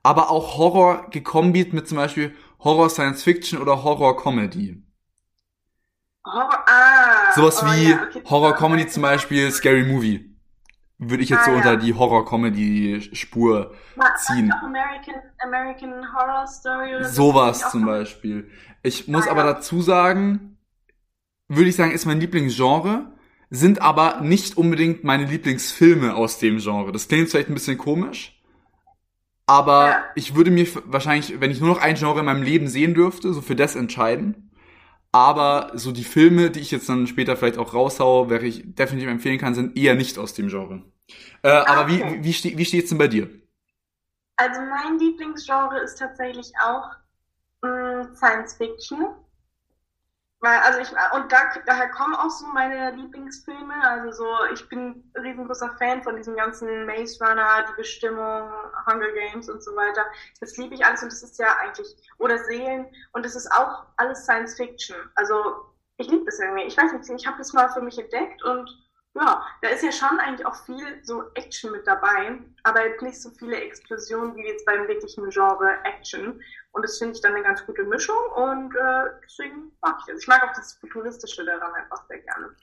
[0.01, 4.83] aber auch Horror gekombit mit zum Beispiel Horror Science Fiction oder Horror Comedy.
[6.25, 8.23] Horror, ah, Sowas oh, wie ja, okay.
[8.29, 10.27] Horror Comedy zum Beispiel Scary Movie.
[10.97, 11.57] Würde ich jetzt ah, so ja.
[11.57, 13.73] unter die Horror Comedy Spur
[14.17, 14.51] ziehen.
[14.51, 18.49] American, American Horror Story oder Sowas zum Beispiel.
[18.83, 20.57] Ich muss ah, aber dazu sagen,
[21.47, 23.11] würde ich sagen, ist mein Lieblingsgenre
[23.51, 26.91] sind aber nicht unbedingt meine Lieblingsfilme aus dem Genre.
[26.93, 28.41] Das klingt vielleicht ein bisschen komisch,
[29.45, 30.03] aber ja.
[30.15, 33.33] ich würde mir wahrscheinlich, wenn ich nur noch ein Genre in meinem Leben sehen dürfte,
[33.33, 34.51] so für das entscheiden.
[35.13, 39.09] Aber so die Filme, die ich jetzt dann später vielleicht auch raushaue, welche ich definitiv
[39.09, 40.83] empfehlen kann, sind eher nicht aus dem Genre.
[41.43, 42.21] Äh, Ah, aber okay.
[42.21, 43.29] wie, wie, ste wie steht's denn bei dir?
[44.35, 46.89] Also mein Lieblingsgenre ist tatsächlich auch
[47.63, 49.07] mh, Science Fiction.
[50.43, 53.75] Weil, also ich, und da, daher kommen auch so meine Lieblingsfilme.
[53.83, 58.51] Also so, ich bin riesengroßer Fan von diesem ganzen Maze Runner, die Bestimmung,
[58.87, 60.03] Hunger Games und so weiter.
[60.39, 63.85] Das liebe ich alles und das ist ja eigentlich, oder Seelen, und das ist auch
[63.97, 64.97] alles Science Fiction.
[65.13, 65.35] Also
[65.97, 66.63] ich liebe das irgendwie.
[66.63, 68.67] Ich weiß nicht, ich habe das mal für mich entdeckt und
[69.13, 73.21] ja, da ist ja schon eigentlich auch viel so Action mit dabei, aber jetzt nicht
[73.21, 76.41] so viele Explosionen wie jetzt beim wirklichen Genre Action.
[76.71, 80.21] Und das finde ich dann eine ganz gute Mischung und äh, deswegen mag ich das.
[80.21, 82.55] Ich mag auch das Futuristische daran einfach sehr gerne.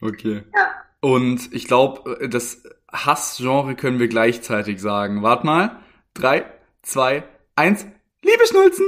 [0.00, 0.44] Okay.
[0.54, 0.82] Ja.
[1.00, 5.22] Und ich glaube, das Hassgenre können wir gleichzeitig sagen.
[5.22, 5.80] Wart mal.
[6.14, 6.50] Drei,
[6.82, 7.24] zwei,
[7.56, 7.86] eins.
[8.22, 8.86] Liebe Schnulzen!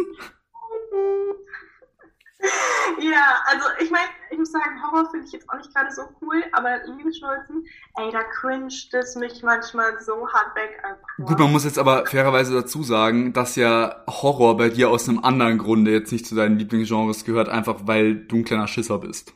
[3.05, 6.03] Ja, also ich meine, ich muss sagen, Horror finde ich jetzt auch nicht gerade so
[6.23, 10.83] cool, aber Liebesschnulzen, ey, da cringet es mich manchmal so hart weg.
[10.83, 11.07] einfach.
[11.19, 15.23] Gut, man muss jetzt aber fairerweise dazu sagen, dass ja Horror bei dir aus einem
[15.23, 19.35] anderen Grunde jetzt nicht zu deinen Lieblingsgenres gehört, einfach weil du ein kleiner Schisser bist.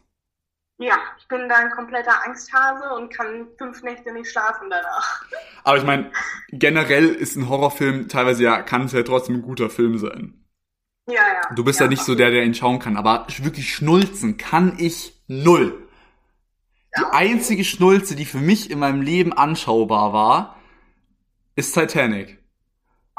[0.78, 5.24] Ja, ich bin da ein kompletter Angsthase und kann fünf Nächte nicht schlafen danach.
[5.64, 6.10] Aber ich meine,
[6.52, 10.47] generell ist ein Horrorfilm teilweise ja, kann es ja trotzdem ein guter Film sein.
[11.08, 11.54] Ja, ja.
[11.54, 15.14] Du bist ja, nicht so der, der ihn schauen kann, aber wirklich schnulzen kann ich
[15.26, 15.88] null.
[16.98, 20.56] Die einzige Schnulze, die für mich in meinem Leben anschaubar war,
[21.56, 22.38] ist Titanic.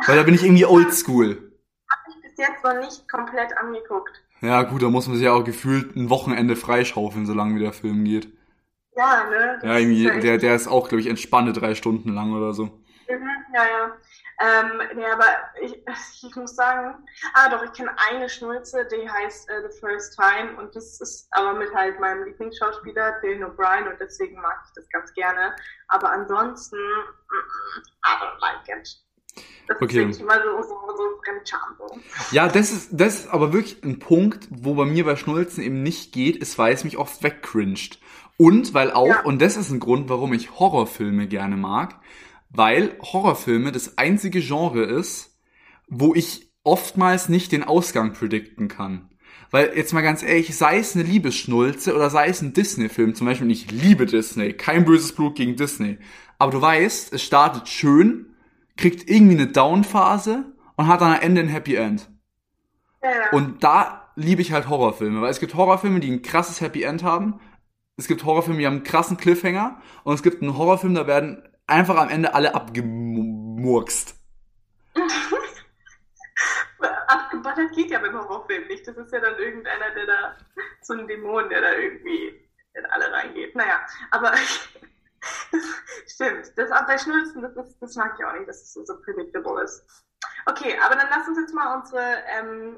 [0.06, 1.52] Weil da bin ich irgendwie oldschool.
[2.10, 4.12] ich bis jetzt noch nicht komplett angeguckt.
[4.42, 7.74] Ja gut, da muss man sich ja auch gefühlt ein Wochenende freischaufeln, solange wie der
[7.74, 8.30] Film geht.
[8.96, 9.60] Ja, ne?
[9.64, 12.82] Ja, irgendwie, echt- der, der ist auch, glaube ich, entspannte drei Stunden lang oder so.
[13.10, 13.98] Mhm, ja, ja.
[14.42, 15.26] Ähm, nee, aber
[15.62, 15.76] ich,
[16.24, 16.96] ich muss sagen,
[17.34, 21.28] ah doch, ich kenne eine Schnulze, die heißt äh, The First Time und das ist
[21.32, 25.56] aber mit halt meinem Lieblingsschauspieler, Dylan O'Brien und deswegen mag ich das ganz gerne.
[25.88, 28.98] Aber ansonsten, mm, mm, I don't like it.
[29.68, 30.10] Das Okay.
[30.10, 31.76] ist immer so, so, so Fremdscham.
[31.78, 32.00] So.
[32.32, 35.84] Ja, das ist, das ist aber wirklich ein Punkt, wo bei mir bei Schnulzen eben
[35.84, 38.00] nicht geht, ist, weil es mich oft wegcringed.
[38.38, 39.22] Und weil auch, Ja.
[39.22, 41.96] und das ist ein Grund, warum ich Horrorfilme gerne mag,
[42.50, 45.38] weil Horrorfilme das einzige Genre ist,
[45.88, 49.10] wo ich oftmals nicht den Ausgang predikten kann.
[49.52, 53.26] Weil jetzt mal ganz ehrlich, sei es eine Liebesschnulze oder sei es ein Disney-Film, zum
[53.26, 55.98] Beispiel, und ich liebe Disney, kein böses Blut gegen Disney,
[56.38, 58.36] aber du weißt, es startet schön,
[58.78, 62.10] kriegt irgendwie eine Down-Phase und hat dann am Ende ein Happy End.
[63.04, 63.32] Ja.
[63.32, 67.04] Und da liebe ich halt Horrorfilme, weil es gibt Horrorfilme, die ein krasses Happy End
[67.04, 67.40] haben.
[67.98, 69.82] Es gibt Horrorfilme, die haben einen krassen Cliffhanger.
[70.04, 74.16] Und es gibt einen Horrorfilm, da werden einfach am Ende alle abgemurkst.
[77.08, 78.88] Abgebattert geht ja beim Horrorfilm nicht.
[78.88, 80.38] Das ist ja dann irgendeiner, der da,
[80.82, 82.40] so ein Dämon, der da irgendwie
[82.74, 83.56] in alle reingeht.
[83.56, 83.80] Naja,
[84.12, 84.34] aber
[86.08, 86.52] stimmt.
[86.56, 89.84] Das bei Schnulzen, das, ist, das mag ich auch nicht, dass es so, predictable ist.
[90.46, 92.78] Okay, aber dann lass uns jetzt mal unsere ähm,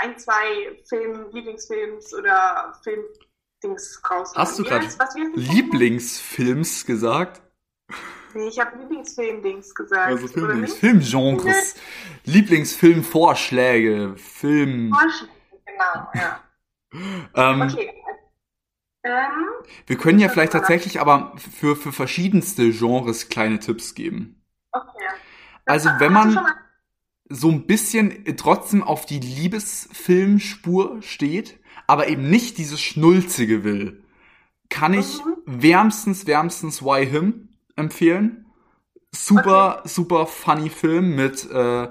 [0.00, 4.36] ein, zwei Film, Lieblingsfilms oder Filmdings rausholen.
[4.36, 7.40] Hast du gerade heißt- was wir- Lieblingsfilms gesagt?
[8.34, 10.06] Nee, ich habe Lieblingsfilmdings gesagt.
[10.06, 10.80] Also oder nicht?
[10.82, 11.74] Lieblingsfilmgenres.
[12.24, 14.14] Lieblingsfilmvorschläge.
[14.16, 14.92] Film.
[14.92, 15.32] Vorschläge,
[15.66, 16.40] Genau, ja.
[17.34, 17.90] Ähm, Okay.
[19.04, 19.48] Ähm,
[19.86, 24.42] Wir können ja vielleicht tatsächlich aber für, für verschiedenste Genres kleine Tipps geben.
[24.72, 24.86] okay.
[25.66, 26.38] Also Hast wenn man
[27.28, 34.04] so ein bisschen trotzdem auf die Liebesfilmspur steht, aber eben nicht dieses Schnulzige will,
[34.68, 35.36] kann ich Mhm.
[35.46, 38.46] wärmstens, wärmstens Why Him empfehlen.
[39.14, 41.88] Super, super funny Film mit, äh,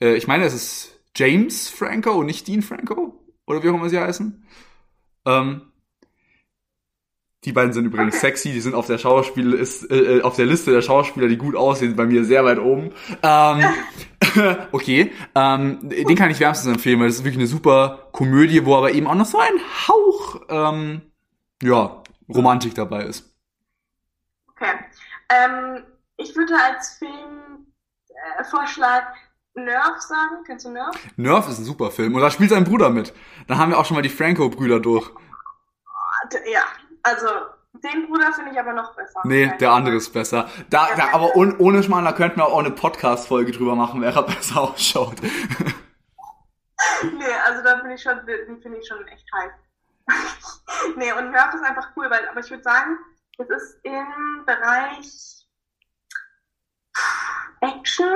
[0.00, 3.88] äh, ich meine, es ist James Franco und nicht Dean Franco, oder wie auch immer
[3.88, 4.44] sie heißen.
[5.26, 5.62] Ähm,
[7.44, 8.26] die beiden sind übrigens Okay.
[8.26, 11.36] sexy, die sind auf der Schauspiel ist, äh, äh, auf der Liste der Schauspieler, die
[11.36, 12.90] gut aussehen, bei mir sehr weit oben.
[13.22, 13.64] Ähm,
[14.72, 18.76] okay, ähm, den kann ich wärmstens empfehlen, weil das ist wirklich eine super Komödie, wo
[18.76, 19.54] aber eben auch noch so ein
[19.88, 21.02] Hauch, ähm,
[21.62, 23.37] ja, Romantik dabei ist.
[25.30, 25.84] Ähm,
[26.16, 29.14] ich würde als Filmvorschlag
[29.54, 30.42] äh, Nerf sagen.
[30.46, 30.94] Kennst du Nerf?
[31.16, 33.12] Nerf ist ein super Film und da spielt sein Bruder mit.
[33.46, 35.10] Da haben wir auch schon mal die Franco-Brüder durch.
[35.86, 36.62] Ah, Ja,
[37.02, 37.26] also
[37.74, 39.20] den Bruder finde ich aber noch besser.
[39.24, 40.48] Nee, der andere ist besser.
[40.70, 44.14] Da, da aber ohne, ohne Schmarrn, da könnten wir auch eine Podcast-Folge drüber machen, wer
[44.14, 45.16] er besser ausschaut.
[47.02, 48.18] Nee, also da bin ich schon,
[48.62, 49.52] finde ich schon echt heiß.
[50.96, 52.98] nee, und Nerf ist einfach cool, weil, aber ich würde sagen,
[53.38, 55.46] es ist im Bereich
[57.60, 58.08] Action.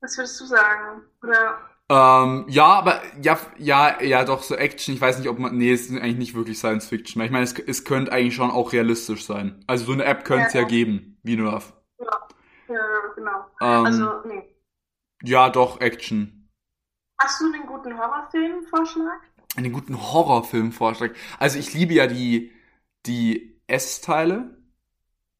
[0.00, 1.02] Was würdest du sagen?
[1.22, 1.58] Oder
[1.90, 4.94] Ähm, ja, aber ja, ja, ja, doch so Action.
[4.94, 7.20] Ich weiß nicht, ob man, nee, es ist eigentlich nicht wirklich Science Fiction.
[7.22, 9.62] Ich meine, es, es könnte eigentlich schon auch realistisch sein.
[9.66, 10.66] Also so eine App könnte es ja, Ja.
[10.68, 11.74] geben, wie Nerf.
[11.98, 12.28] Ja,
[12.68, 13.44] ja genau.
[13.60, 14.54] Ähm, Also, nee.
[15.22, 16.48] ja, doch Action.
[17.20, 19.20] Hast du einen guten Horrorfilm-Vorschlag?
[19.56, 21.14] Einen guten Horrorfilmvorschlag.
[21.38, 22.52] Also ich liebe ja die
[23.06, 24.58] die S-Teile,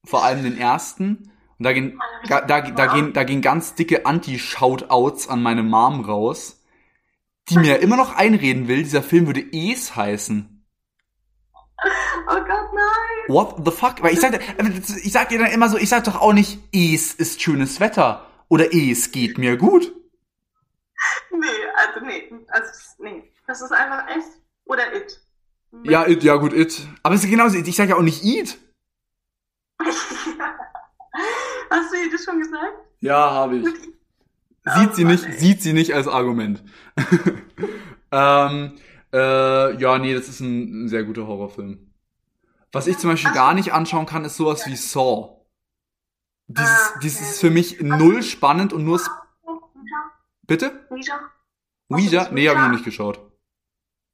[0.04, 1.32] vor allem den ersten.
[1.58, 6.04] Und da gehen, da, da, da gehen, da gehen ganz dicke Anti-Shoutouts an meine Mom
[6.04, 6.62] raus,
[7.48, 10.66] die mir immer noch einreden will, dieser Film würde Es heißen.
[12.28, 13.28] Oh Gott, nein!
[13.28, 14.02] What the fuck?
[14.02, 14.38] Weil ich sag,
[15.02, 18.26] ich sag dir dann immer so, ich sag doch auch nicht, es ist schönes Wetter
[18.48, 19.92] oder es geht mir gut.
[21.30, 22.30] Nee, also nee.
[22.48, 23.32] Also, nee.
[23.46, 24.24] Das ist einfach S
[24.64, 25.20] oder It.
[25.84, 26.86] Ja, it, ja gut, it.
[27.02, 28.58] Aber es ist genauso, ich sag ja auch nicht eat.
[31.70, 32.74] Hast du ihr das schon gesagt?
[33.00, 33.64] Ja, habe ich.
[34.74, 35.38] Sieht sie Oh Mann, nicht, ey.
[35.38, 36.62] sieht sie nicht als Argument.
[38.12, 38.76] ähm,
[39.12, 41.92] äh, ja, nee, das ist ein, ein sehr guter Horrorfilm.
[42.72, 43.34] Was ich zum Beispiel Ach.
[43.34, 45.40] gar nicht anschauen kann, ist sowas wie Saw.
[46.46, 47.30] Dieses, Ah, dieses okay.
[47.30, 48.96] ist für mich null spannend und nur...
[49.00, 49.10] Sp
[49.42, 50.10] Ouija?
[50.46, 50.86] Bitte?
[50.90, 51.30] Ouija?
[51.88, 52.28] Ouija?
[52.32, 53.20] Nee, habe ich noch nicht geschaut.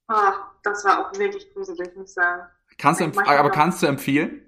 [0.08, 2.48] Ach, das war auch wirklich gruselig, muss ich sagen.
[2.78, 4.42] Kannst du, aber kannst du empfehlen?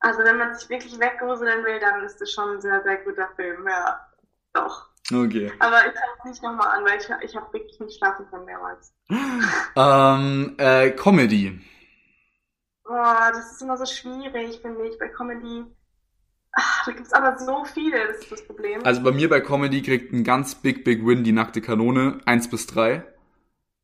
[0.00, 3.28] Also wenn man sich wirklich weggruseln will, dann ist das schon ein sehr, sehr guter
[3.34, 4.00] Film, ja.
[4.52, 4.88] Doch.
[5.12, 5.52] Okay.
[5.58, 8.44] Aber ich schaue es nicht nochmal an, weil ich, ich habe wirklich nicht schlafen können
[8.44, 8.92] mehrmals.
[9.76, 11.60] Ähm, äh, Comedy.
[12.84, 15.64] Boah, das ist immer so schwierig, finde ich, bei Comedy.
[16.52, 18.80] Ach, da gibt's aber so viele, das ist das Problem.
[18.84, 22.50] Also bei mir bei Comedy kriegt ein ganz big, big win die nackte Kanone 1
[22.50, 23.04] bis 3.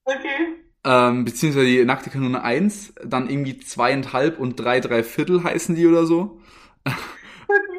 [0.05, 0.57] okay.
[0.85, 5.87] Ähm, beziehungsweise die nackte Kanone 1, dann irgendwie zweieinhalb und drei, drei Viertel heißen die
[5.87, 6.41] oder so.
[6.85, 6.97] Okay.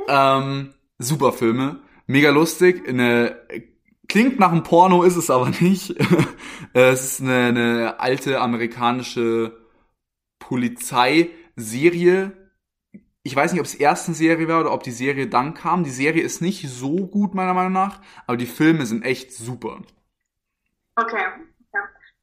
[0.08, 1.80] Ähm, super Filme.
[2.06, 2.88] Mega lustig.
[2.88, 3.42] Eine,
[4.08, 5.96] klingt nach einem Porno, ist es aber nicht.
[6.74, 9.58] es ist eine, eine alte amerikanische
[10.40, 12.32] Polizeiserie.
[13.24, 15.84] Ich weiß nicht, ob es erst eine Serie war oder ob die Serie dann kam.
[15.84, 19.82] Die Serie ist nicht so gut, meiner Meinung nach, aber die Filme sind echt super.
[20.96, 21.26] Okay.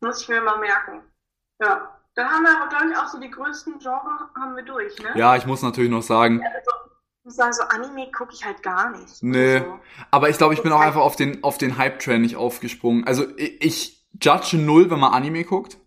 [0.02, 1.02] Muss ich mir mal merken.
[1.60, 1.98] Ja.
[2.14, 5.12] Dann haben wir aber, glaube ich, auch so die größten Genre haben wir durch, ne?
[5.14, 6.70] Ja, ich muss natürlich noch sagen, Also,
[7.20, 9.22] ich muss sagen, so Anime gucke ich halt gar nicht.
[9.22, 9.56] Nee.
[9.56, 13.06] Also, Aber ich glaube, ich bin auch einfach auf den, auf den Hype-Train nicht aufgesprungen.
[13.06, 15.78] Also ich, ich judge null, wenn man Anime guckt.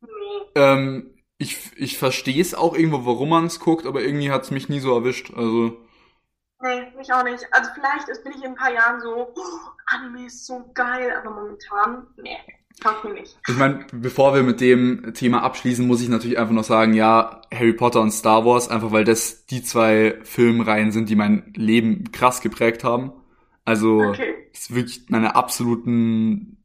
[0.00, 0.08] nee.
[0.56, 4.50] Ähm, ich ich verstehe es auch irgendwo, warum man es guckt, aber irgendwie hat es
[4.50, 5.32] mich nie so erwischt.
[5.36, 5.76] Also
[6.60, 7.46] Nee, mich auch nicht.
[7.52, 11.14] Also vielleicht ist, bin ich in ein paar Jahren so, oh, Anime ist so geil,
[11.16, 12.36] aber momentan, nee,
[13.14, 13.38] nicht.
[13.46, 17.42] ich meine, bevor wir mit dem Thema abschließen, muss ich natürlich einfach noch sagen, ja,
[17.52, 22.12] Harry Potter und Star Wars, einfach weil das die zwei Filmreihen sind, die mein Leben
[22.12, 23.12] krass geprägt haben.
[23.64, 24.34] Also Okay.
[24.52, 26.58] das ist wirklich meine absoluten,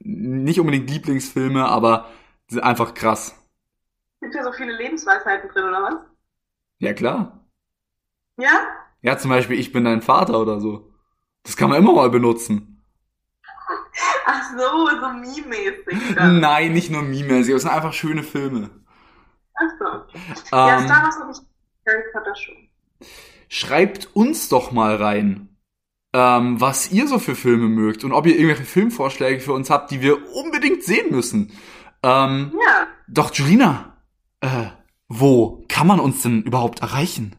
[0.00, 2.06] nicht unbedingt Lieblingsfilme, aber
[2.48, 3.34] sind einfach krass.
[4.20, 5.94] Gibt ja so viele Lebensweisheiten drin, oder was?
[6.80, 7.46] Ja, klar.
[8.36, 8.48] Ja?
[9.02, 10.92] Ja, zum Beispiel, ich bin dein Vater oder so.
[11.44, 12.77] Das kann man immer mal benutzen.
[14.26, 16.14] Ach so, so meme-mäßig.
[16.16, 16.40] dann.
[16.40, 18.70] Nein, nicht nur Meme-mäßig, es sind einfach schöne Filme.
[19.54, 20.56] Ach so.
[20.56, 21.38] Ja, Ähm, Star Wars habe ich
[21.86, 22.54] Harry Potter schon.
[23.48, 25.56] schreibt uns doch mal rein,
[26.12, 29.90] ähm, was ihr so für Filme mögt und ob ihr irgendwelche Filmvorschläge für uns habt,
[29.90, 31.52] die wir unbedingt sehen müssen.
[32.02, 33.96] Ähm, Ja, doch, Julina,
[34.40, 34.66] äh,
[35.08, 37.34] wo kann man uns denn überhaupt erreichen?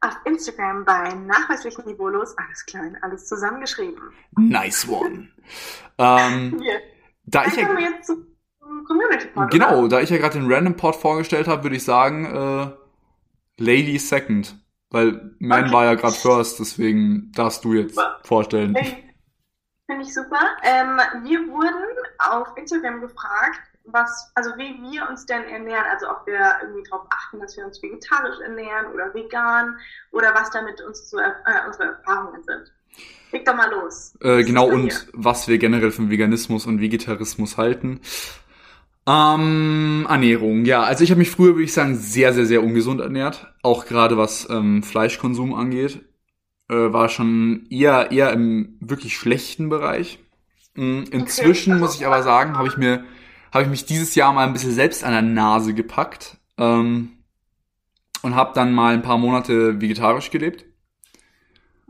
[0.00, 4.00] Auf Instagram bei nachweislich niveaulos, alles klein, alles zusammengeschrieben.
[4.36, 5.28] Nice one.
[5.98, 6.80] Ähm, Hier.
[7.24, 8.26] da ich ja, kommen wir jetzt zum
[8.86, 9.50] Community Pod.
[9.50, 9.88] genau, oder?
[9.88, 12.70] da ich ja gerade den Random Pod vorgestellt habe, würde ich sagen, äh,
[13.62, 14.56] Lady Second.
[14.90, 15.72] Weil Man Okay.
[15.72, 18.20] war ja gerade First, deswegen darfst du jetzt Super.
[18.24, 18.74] vorstellen.
[18.74, 20.40] Finde ich super.
[20.62, 21.74] Ähm, wir wurden
[22.18, 23.60] auf Instagram gefragt,
[23.92, 27.66] was, also wie wir uns denn ernähren, also ob wir irgendwie darauf achten, dass wir
[27.66, 29.76] uns vegetarisch ernähren oder vegan
[30.12, 31.30] oder was damit uns so, äh,
[31.66, 32.72] unsere Erfahrungen sind.
[33.32, 34.14] Leg doch mal los.
[34.20, 38.00] Äh, genau, und was wir generell von Veganismus und Vegetarismus halten.
[39.06, 40.82] Ähm, Ernährung, ja.
[40.82, 43.54] Also ich habe mich früher, würde ich sagen, sehr, sehr, sehr ungesund ernährt.
[43.62, 46.04] Auch gerade was ähm, Fleischkonsum angeht.
[46.70, 50.18] Äh, war schon eher, eher im wirklich schlechten Bereich.
[50.74, 51.80] Mm, Inzwischen Okay.
[51.80, 53.04] muss ich aber sagen, habe ich mir,
[53.52, 56.38] habe ich mich dieses Jahr mal ein bisschen selbst an der Nase gepackt.
[56.56, 57.10] Ähm,
[58.20, 60.64] und habe dann mal ein paar Monate vegetarisch gelebt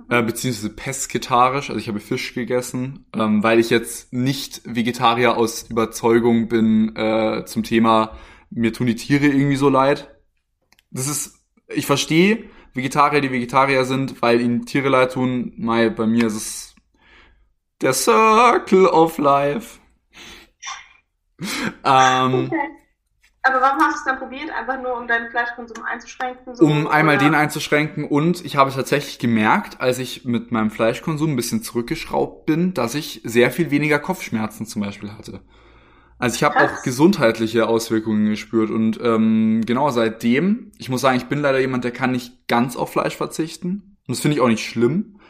[0.09, 5.65] äh, beziehungsweise pesketarisch, also ich habe Fisch gegessen, ähm, weil ich jetzt nicht Vegetarier aus
[5.69, 8.17] Überzeugung bin äh, zum Thema,
[8.51, 10.09] mir tun die Tiere irgendwie so leid.
[10.91, 15.53] Das ist, ich verstehe Vegetarier, die Vegetarier sind, weil ihnen Tiere leid tun.
[15.57, 16.75] Mai, bei mir ist es
[17.83, 19.79] Der Circle of Life.
[21.85, 22.57] Ähm, Okay.
[23.43, 24.51] Aber warum hast du es dann probiert?
[24.51, 26.55] Einfach nur, um deinen Fleischkonsum einzuschränken?
[26.55, 27.25] So, um einmal oder?
[27.25, 32.47] den einzuschränken und ich habe tatsächlich gemerkt, als ich mit meinem Fleischkonsum ein bisschen zurückgeschraubt
[32.47, 35.41] bin, dass ich sehr viel weniger Kopfschmerzen zum Beispiel hatte.
[36.19, 41.27] Also ich habe auch gesundheitliche Auswirkungen gespürt und ähm, genau seitdem, ich muss sagen, ich
[41.27, 44.49] bin leider jemand, der kann nicht ganz auf Fleisch verzichten und das finde ich auch
[44.49, 45.21] nicht schlimm,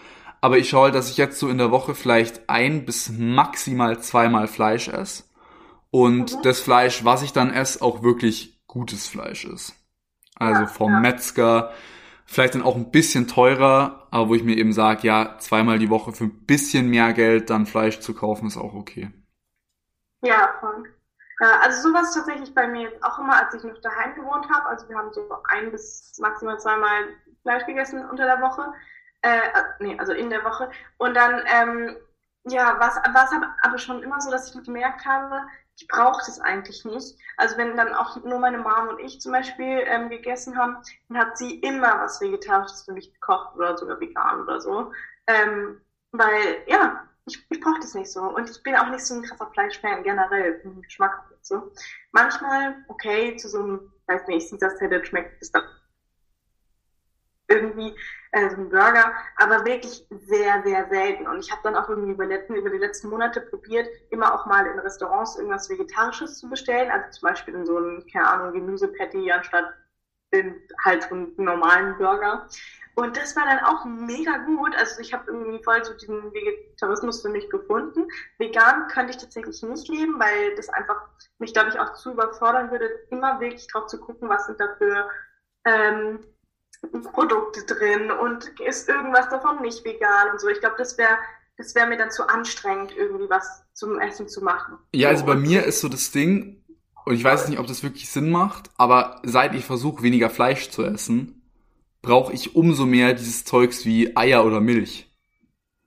[0.41, 4.01] aber ich schaue, halt, dass ich jetzt so in der Woche vielleicht ein bis maximal
[4.01, 5.28] zweimal Fleisch esse
[5.91, 6.43] und Mhm.
[6.43, 9.75] das Fleisch, was ich dann esse, auch wirklich gutes Fleisch ist.
[10.37, 11.01] Also vom.
[11.01, 11.73] Metzger,
[12.27, 15.91] vielleicht dann auch ein bisschen teurer, aber wo ich mir eben sage, ja, zweimal die
[15.91, 19.11] Woche für ein bisschen mehr Geld dann Fleisch zu kaufen, ist auch okay.
[20.23, 20.85] Ja, voll.
[21.41, 24.67] Ja, also sowas tatsächlich bei mir jetzt auch immer, als ich noch daheim gewohnt habe.
[24.69, 27.05] Also wir haben so ein bis maximal zweimal
[27.43, 28.73] Fleisch gegessen unter der Woche.
[29.23, 29.41] Äh,
[29.81, 30.71] nee, also in der Woche.
[30.99, 31.97] Und dann, ähm,
[32.45, 33.31] ja, war es
[33.63, 35.43] aber schon immer so, dass ich gemerkt habe,
[35.81, 37.17] ich brauche das eigentlich nicht.
[37.37, 40.77] Also wenn dann auch nur meine Mom und ich zum Beispiel ähm, gegessen haben,
[41.09, 44.93] dann hat sie immer was Vegetarisches für mich gekocht oder sogar vegan oder so.
[45.29, 48.23] Ähm, weil, ja, ich, ich brauche das nicht so.
[48.23, 51.73] Und ich bin auch nicht so ein krasser Fleischfan generell, vom Geschmack und so.
[52.11, 55.63] Manchmal, okay, zu so einem, weiß nicht, Caesar Salad schmeckt es dann
[57.49, 57.95] irgendwie
[58.33, 61.27] äh, so ein Burger, aber wirklich sehr, sehr selten.
[61.27, 64.47] Und ich habe dann auch irgendwie über, letzten, über die letzten Monate probiert, immer auch
[64.47, 66.91] mal in Restaurants irgendwas Vegetarisches zu bestellen.
[66.91, 69.75] Also zum Beispiel in so einen, keine Ahnung, Gemüsepatty anstatt
[70.31, 72.47] in halt einen normalen Burger.
[72.95, 74.75] Und das war dann auch mega gut.
[74.77, 78.09] Also ich habe irgendwie voll so diesen Vegetarismus für mich gefunden.
[78.39, 81.07] Vegan könnte ich tatsächlich nicht leben, weil das einfach
[81.39, 84.75] mich, glaube ich, auch zu überfordern würde, immer wirklich drauf zu gucken, was sind da
[84.79, 85.09] für
[85.65, 86.19] ähm,
[87.13, 90.49] Produkte drin und ist irgendwas davon nicht vegan und so.
[90.49, 91.19] Ich glaube, das wäre
[91.59, 94.79] das wäre mir dann zu anstrengend, irgendwie was zum Essen zu machen.
[94.95, 96.65] Ja, also So, bei mir ist so das Ding,
[97.05, 100.71] und ich weiß nicht, ob das wirklich Sinn macht, aber seit ich versuche, weniger Fleisch
[100.71, 101.43] zu essen,
[102.01, 105.11] brauche ich umso mehr dieses Zeugs wie Eier oder Milch.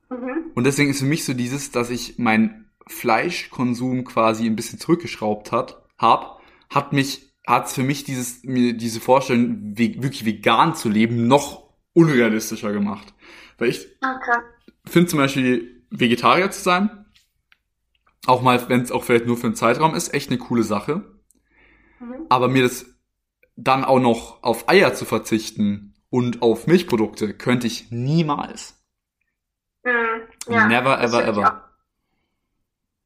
[0.10, 0.52] Mhm.
[0.56, 5.54] Und deswegen ist für mich so dieses, dass ich mein Fleischkonsum quasi ein bisschen zurückgeschraubt
[5.54, 11.28] hat, hab, hat mich, hat's für mich dieses, mir diese Vorstellung, wirklich vegan zu leben,
[11.28, 13.14] noch unrealistischer gemacht.
[13.58, 14.40] Weil ich Okay.
[14.86, 17.06] finde zum Beispiel Vegetarier zu sein,
[18.28, 21.20] auch mal, wenn es auch vielleicht nur für einen Zeitraum ist, echt eine coole Sache.
[22.00, 22.28] Mhm.
[22.30, 22.86] Aber mir das
[23.56, 28.82] dann auch noch auf Eier zu verzichten und auf Milchprodukte könnte ich niemals.
[29.84, 29.92] Mhm.
[30.48, 31.71] Ja, Never, ever, ever.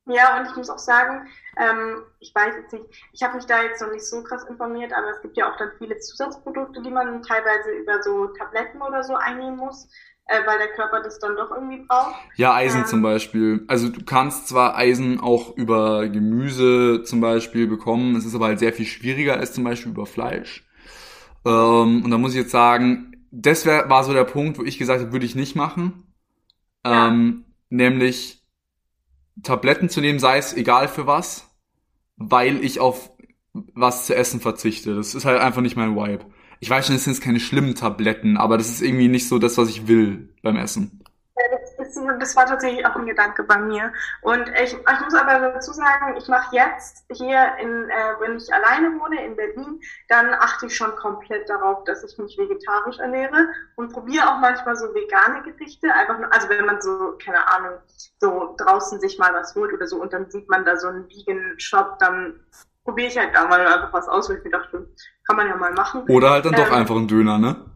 [0.07, 3.63] Ja, und ich muss auch sagen, ähm, ich weiß jetzt nicht, ich habe mich da
[3.63, 6.91] jetzt noch nicht so krass informiert, aber es gibt ja auch dann viele Zusatzprodukte, die
[6.91, 9.87] man teilweise über so Tabletten oder so einnehmen muss,
[10.27, 12.15] äh, weil der Körper das dann doch irgendwie braucht.
[12.35, 12.85] Ja, Eisen Ähm.
[12.85, 13.63] zum Beispiel.
[13.67, 18.59] Also du kannst zwar Eisen auch über Gemüse zum Beispiel bekommen, es ist aber halt
[18.59, 20.67] sehr viel schwieriger als zum Beispiel über Fleisch.
[21.45, 24.77] Ähm, und da muss ich jetzt sagen, das wär, war so der Punkt, wo ich
[24.77, 26.13] gesagt habe, würde ich nicht machen.
[26.85, 27.07] Ja.
[27.07, 28.44] Ähm, nämlich
[29.43, 31.49] Tabletten zu nehmen, sei es egal für was,
[32.17, 33.11] weil ich auf
[33.73, 34.95] was zu essen verzichte.
[34.95, 36.25] Das ist halt einfach nicht mein Vibe.
[36.59, 39.57] Ich weiß schon, es sind keine schlimmen Tabletten, aber das ist irgendwie nicht so das,
[39.57, 41.03] was ich will beim Essen.
[42.19, 43.91] Das, war tatsächlich auch ein Gedanke bei mir.
[44.21, 48.53] Und ich, ich muss aber dazu sagen, ich mache jetzt hier, in, äh, wenn ich
[48.53, 49.79] alleine wohne in Berlin,
[50.09, 54.75] dann achte ich schon komplett darauf, dass ich mich vegetarisch ernähre und probiere auch manchmal
[54.75, 55.93] so vegane Gerichte.
[55.93, 57.79] Einfach nur, also wenn man so, keine Ahnung,
[58.19, 61.07] so draußen sich mal was holt oder so und dann sieht man da so einen
[61.09, 62.39] Vegan Shop, dann
[62.83, 64.87] probiere ich halt da mal einfach was aus, weil ich mir dachte,
[65.25, 66.03] kann man ja mal machen.
[66.07, 66.73] Oder halt dann doch Ähm.
[66.73, 67.74] einfach ein Döner, ne?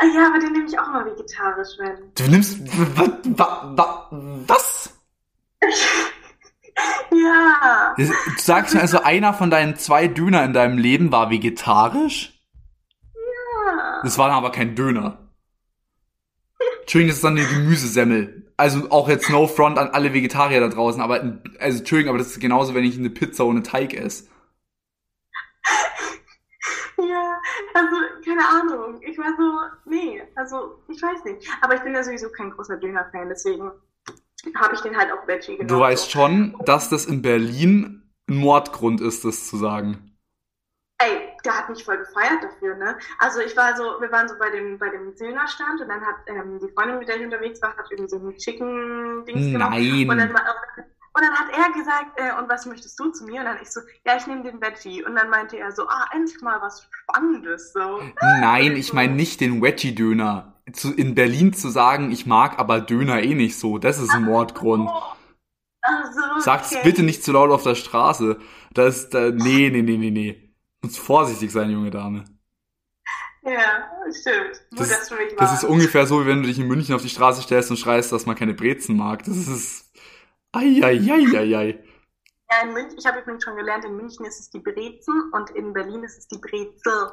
[0.00, 2.12] Ah, Ja, aber den nehme ich auch mal vegetarisch, wenn.
[2.14, 2.58] Du nimmst
[2.96, 4.08] wa, wa, wa,
[4.46, 4.90] was?
[7.12, 7.94] Ja.
[7.96, 12.32] Du sagst mir also, einer von deinen zwei Döner in deinem Leben war vegetarisch?
[13.14, 14.00] Ja.
[14.02, 15.18] Das war aber kein Döner.
[16.80, 18.52] Entschuldigung, das ist dann eine Gemüsesemmel.
[18.56, 22.28] Also auch jetzt no front an alle Vegetarier da draußen, aber also Entschuldigung, aber das
[22.32, 24.24] ist genauso, wenn ich eine Pizza ohne Teig esse.
[27.08, 27.40] Ja,
[27.74, 29.00] also keine Ahnung.
[29.02, 31.48] Ich war so, nee, also ich weiß nicht.
[31.60, 33.70] Aber ich bin ja sowieso kein großer Döner-Fan, deswegen
[34.56, 35.68] habe ich den halt auch Veggie genommen.
[35.68, 40.10] Du weißt schon, dass das in Berlin ein Mordgrund ist, das zu sagen.
[40.98, 42.96] Ey, der hat mich voll gefeiert dafür, ne?
[43.18, 46.16] Also ich war so, wir waren so bei dem, bei dem Zilner-Stand und dann hat
[46.26, 50.08] ähm, die Freundin, mit der ich unterwegs war, hat irgendwie so ein Chicken-Dings genommen.
[50.08, 50.34] Und dann, Nein.
[50.34, 50.56] war-
[51.16, 53.40] und dann hat er gesagt, äh, und was möchtest du zu mir?
[53.40, 55.04] Und dann ich so, ja, ich nehme den Veggie.
[55.04, 58.02] Und dann meinte er so, ah, endlich mal was Spannendes, so.
[58.20, 60.54] Nein, ich meine nicht den Veggie-Döner.
[60.72, 64.24] zu, in Berlin zu sagen, ich mag aber Döner eh nicht so, das ist ein
[64.24, 64.90] Mordgrund.
[65.82, 66.40] Ach so, okay.
[66.40, 68.38] Sag's bitte nicht zu laut auf der Straße.
[68.72, 70.54] Das, da, nee, nee, nee, nee, nee.
[70.82, 72.24] Muss vorsichtig sein, junge Dame.
[73.42, 74.62] Ja, stimmt.
[74.70, 77.10] Gut, Das, mich das ist ungefähr so, wie wenn du dich in München auf die
[77.10, 79.22] Straße stellst und schreist, dass man keine Brezen mag.
[79.24, 79.83] Das ist,
[80.54, 81.78] Eieieiei.
[82.50, 85.50] Ja, in München, ich habe übrigens schon gelernt, in München ist es die Brezen und
[85.50, 87.10] in Berlin ist es die Brezel.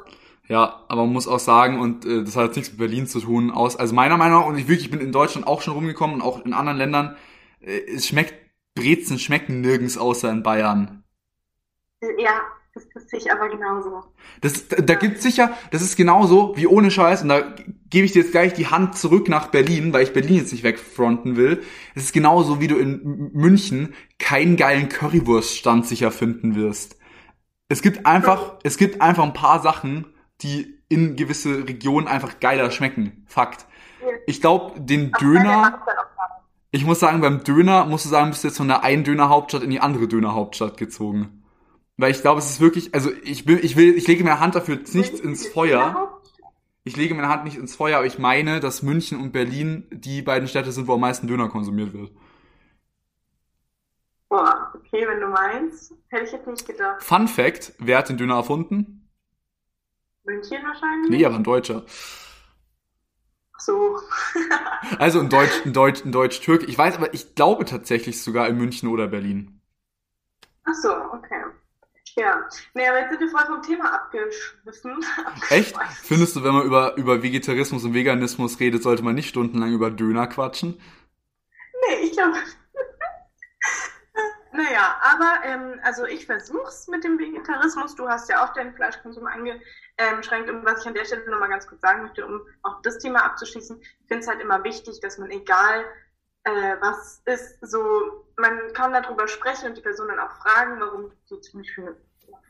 [0.48, 3.20] Ja, aber man muss auch sagen, und äh, das hat jetzt nichts mit Berlin zu
[3.20, 5.74] tun, aus, also meiner Meinung nach, und ich wirklich, ich bin in Deutschland auch schon
[5.74, 7.16] rumgekommen und auch in anderen Ländern,
[7.60, 8.34] äh, es schmeckt,
[8.74, 11.04] Brezen schmecken nirgends außer in Bayern.
[12.18, 12.40] Ja,
[12.74, 14.02] das, das sehe ich aber genauso.
[14.40, 17.54] Das, da, da gibt's sicher, das ist genauso wie ohne Scheiß, und da
[17.90, 20.64] gebe ich dir jetzt gleich die Hand zurück nach Berlin, weil ich Berlin jetzt nicht
[20.64, 21.62] wegfronten will.
[21.94, 26.96] Es ist genauso, wie du in München keinen geilen Currywurststand sicher finden wirst.
[27.68, 30.06] Es gibt einfach, es gibt einfach ein paar Sachen,
[30.40, 33.24] die in gewisse Regionen einfach geiler schmecken.
[33.26, 33.66] Fakt.
[34.26, 35.82] Ich glaube, den Döner,
[36.70, 39.62] ich muss sagen, beim Döner, musst du sagen, bist du jetzt von der einen Dönerhauptstadt
[39.62, 41.41] in die andere Dönerhauptstadt gezogen.
[41.96, 44.54] Weil ich glaube, es ist wirklich, also ich will, ich will, ich lege meine Hand
[44.54, 46.20] dafür nicht ins Feuer.
[46.84, 50.22] Ich lege meine Hand nicht ins Feuer, aber ich meine, dass München und Berlin die
[50.22, 52.10] beiden Städte sind, wo am meisten Döner konsumiert wird.
[54.28, 55.94] Boah, okay, wenn du meinst.
[56.08, 57.02] Hätte ich jetzt nicht gedacht.
[57.02, 59.08] Fun Fact, wer hat den Döner erfunden?
[60.24, 61.10] München wahrscheinlich?
[61.10, 61.84] Nee, aber ein Deutscher.
[63.54, 63.98] Ach so.
[64.98, 66.68] Also ein Deutsch, ein Deutsch, ein Deutsch-Türk.
[66.68, 69.60] Ich weiß aber, ich glaube tatsächlich sogar in München oder Berlin.
[70.64, 71.44] Ach so, okay.
[72.14, 72.48] Ja.
[72.74, 75.04] Nee, aber jetzt sind wir voll vom Thema abgeschwiffen.
[75.50, 75.76] Echt?
[76.02, 79.90] Findest du, wenn man über, über Vegetarismus und Veganismus redet, sollte man nicht stundenlang über
[79.90, 80.80] Döner quatschen?
[81.88, 82.36] Nee, ich glaube.
[84.52, 87.94] naja, aber ähm, also ich versuch's mit dem Vegetarismus.
[87.94, 90.50] Du hast ja auch deinen Fleischkonsum eingeschränkt.
[90.50, 93.24] Und was ich an der Stelle nochmal ganz kurz sagen möchte, um auch das Thema
[93.24, 95.84] abzuschließen, ich finde es halt immer wichtig, dass man egal
[96.44, 101.12] äh, was ist, so, man kann darüber sprechen und die Person dann auch fragen, warum
[101.24, 101.96] sie zum Beispiel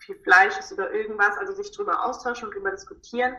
[0.00, 3.36] viel Fleisch ist oder irgendwas, also sich darüber austauschen und darüber diskutieren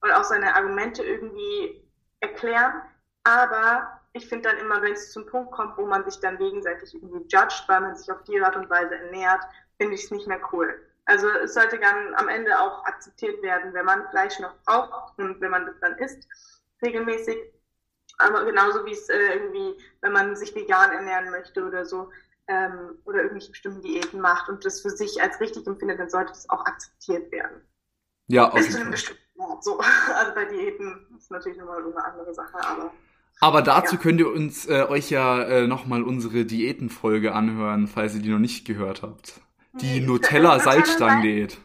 [0.00, 1.82] und auch seine Argumente irgendwie
[2.20, 2.82] erklären.
[3.24, 6.94] Aber ich finde dann immer, wenn es zum Punkt kommt, wo man sich dann gegenseitig
[6.94, 9.42] irgendwie judgt, weil man sich auf die Art und Weise ernährt,
[9.78, 10.86] finde ich es nicht mehr cool.
[11.04, 15.40] Also es sollte dann am Ende auch akzeptiert werden, wenn man Fleisch noch braucht und
[15.40, 16.28] wenn man das dann isst,
[16.82, 17.36] regelmäßig.
[18.22, 22.10] Aber genauso wie es äh, irgendwie, wenn man sich vegan ernähren möchte oder so,
[22.48, 26.32] ähm, oder irgendwelche bestimmten Diäten macht und das für sich als richtig empfindet, dann sollte
[26.32, 27.60] das auch akzeptiert werden.
[28.28, 28.96] Ja, auf jeden Fall.
[29.60, 29.80] So.
[30.14, 32.92] Also bei Diäten ist natürlich nochmal so eine andere Sache, aber
[33.40, 34.00] Aber dazu Ja.
[34.00, 38.38] könnt ihr uns äh, euch ja äh, nochmal unsere Diätenfolge anhören, falls ihr die noch
[38.38, 39.40] nicht gehört habt.
[39.80, 41.58] Die Nutella-Salzstangen-Diät.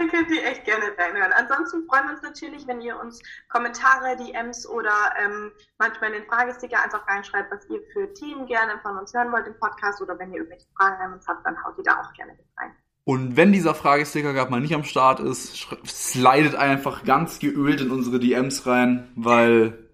[0.00, 1.30] Da könnt ihr echt gerne reinhören.
[1.32, 3.20] Ansonsten freuen wir uns natürlich, wenn ihr uns
[3.50, 8.80] Kommentare, DMs oder ähm, manchmal in den Fragesticker einfach reinschreibt, was ihr für Themen gerne
[8.80, 11.54] von uns hören wollt im Podcast oder wenn ihr irgendwelche Fragen an uns habt, dann
[11.62, 12.70] haut die da auch gerne mit rein.
[13.04, 17.90] Und wenn dieser Fragesticker gerade mal nicht am Start ist, slidet einfach ganz geölt in
[17.90, 19.90] unsere DMs rein, weil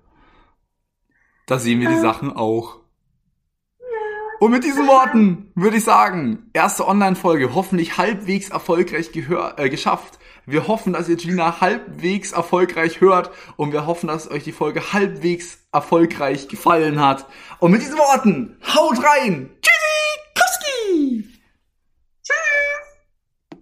[1.47, 2.79] da sehen wir die Sachen auch.
[4.39, 10.19] Und mit diesen Worten würde ich sagen, erste Online-Folge hoffentlich halbwegs erfolgreich gehör äh, geschafft.
[10.45, 14.93] Wir hoffen, dass ihr Gina halbwegs erfolgreich hört und wir hoffen, dass euch die Folge
[14.93, 17.27] halbwegs erfolgreich gefallen hat.
[17.61, 19.51] Und mit diesen Worten, haut rein!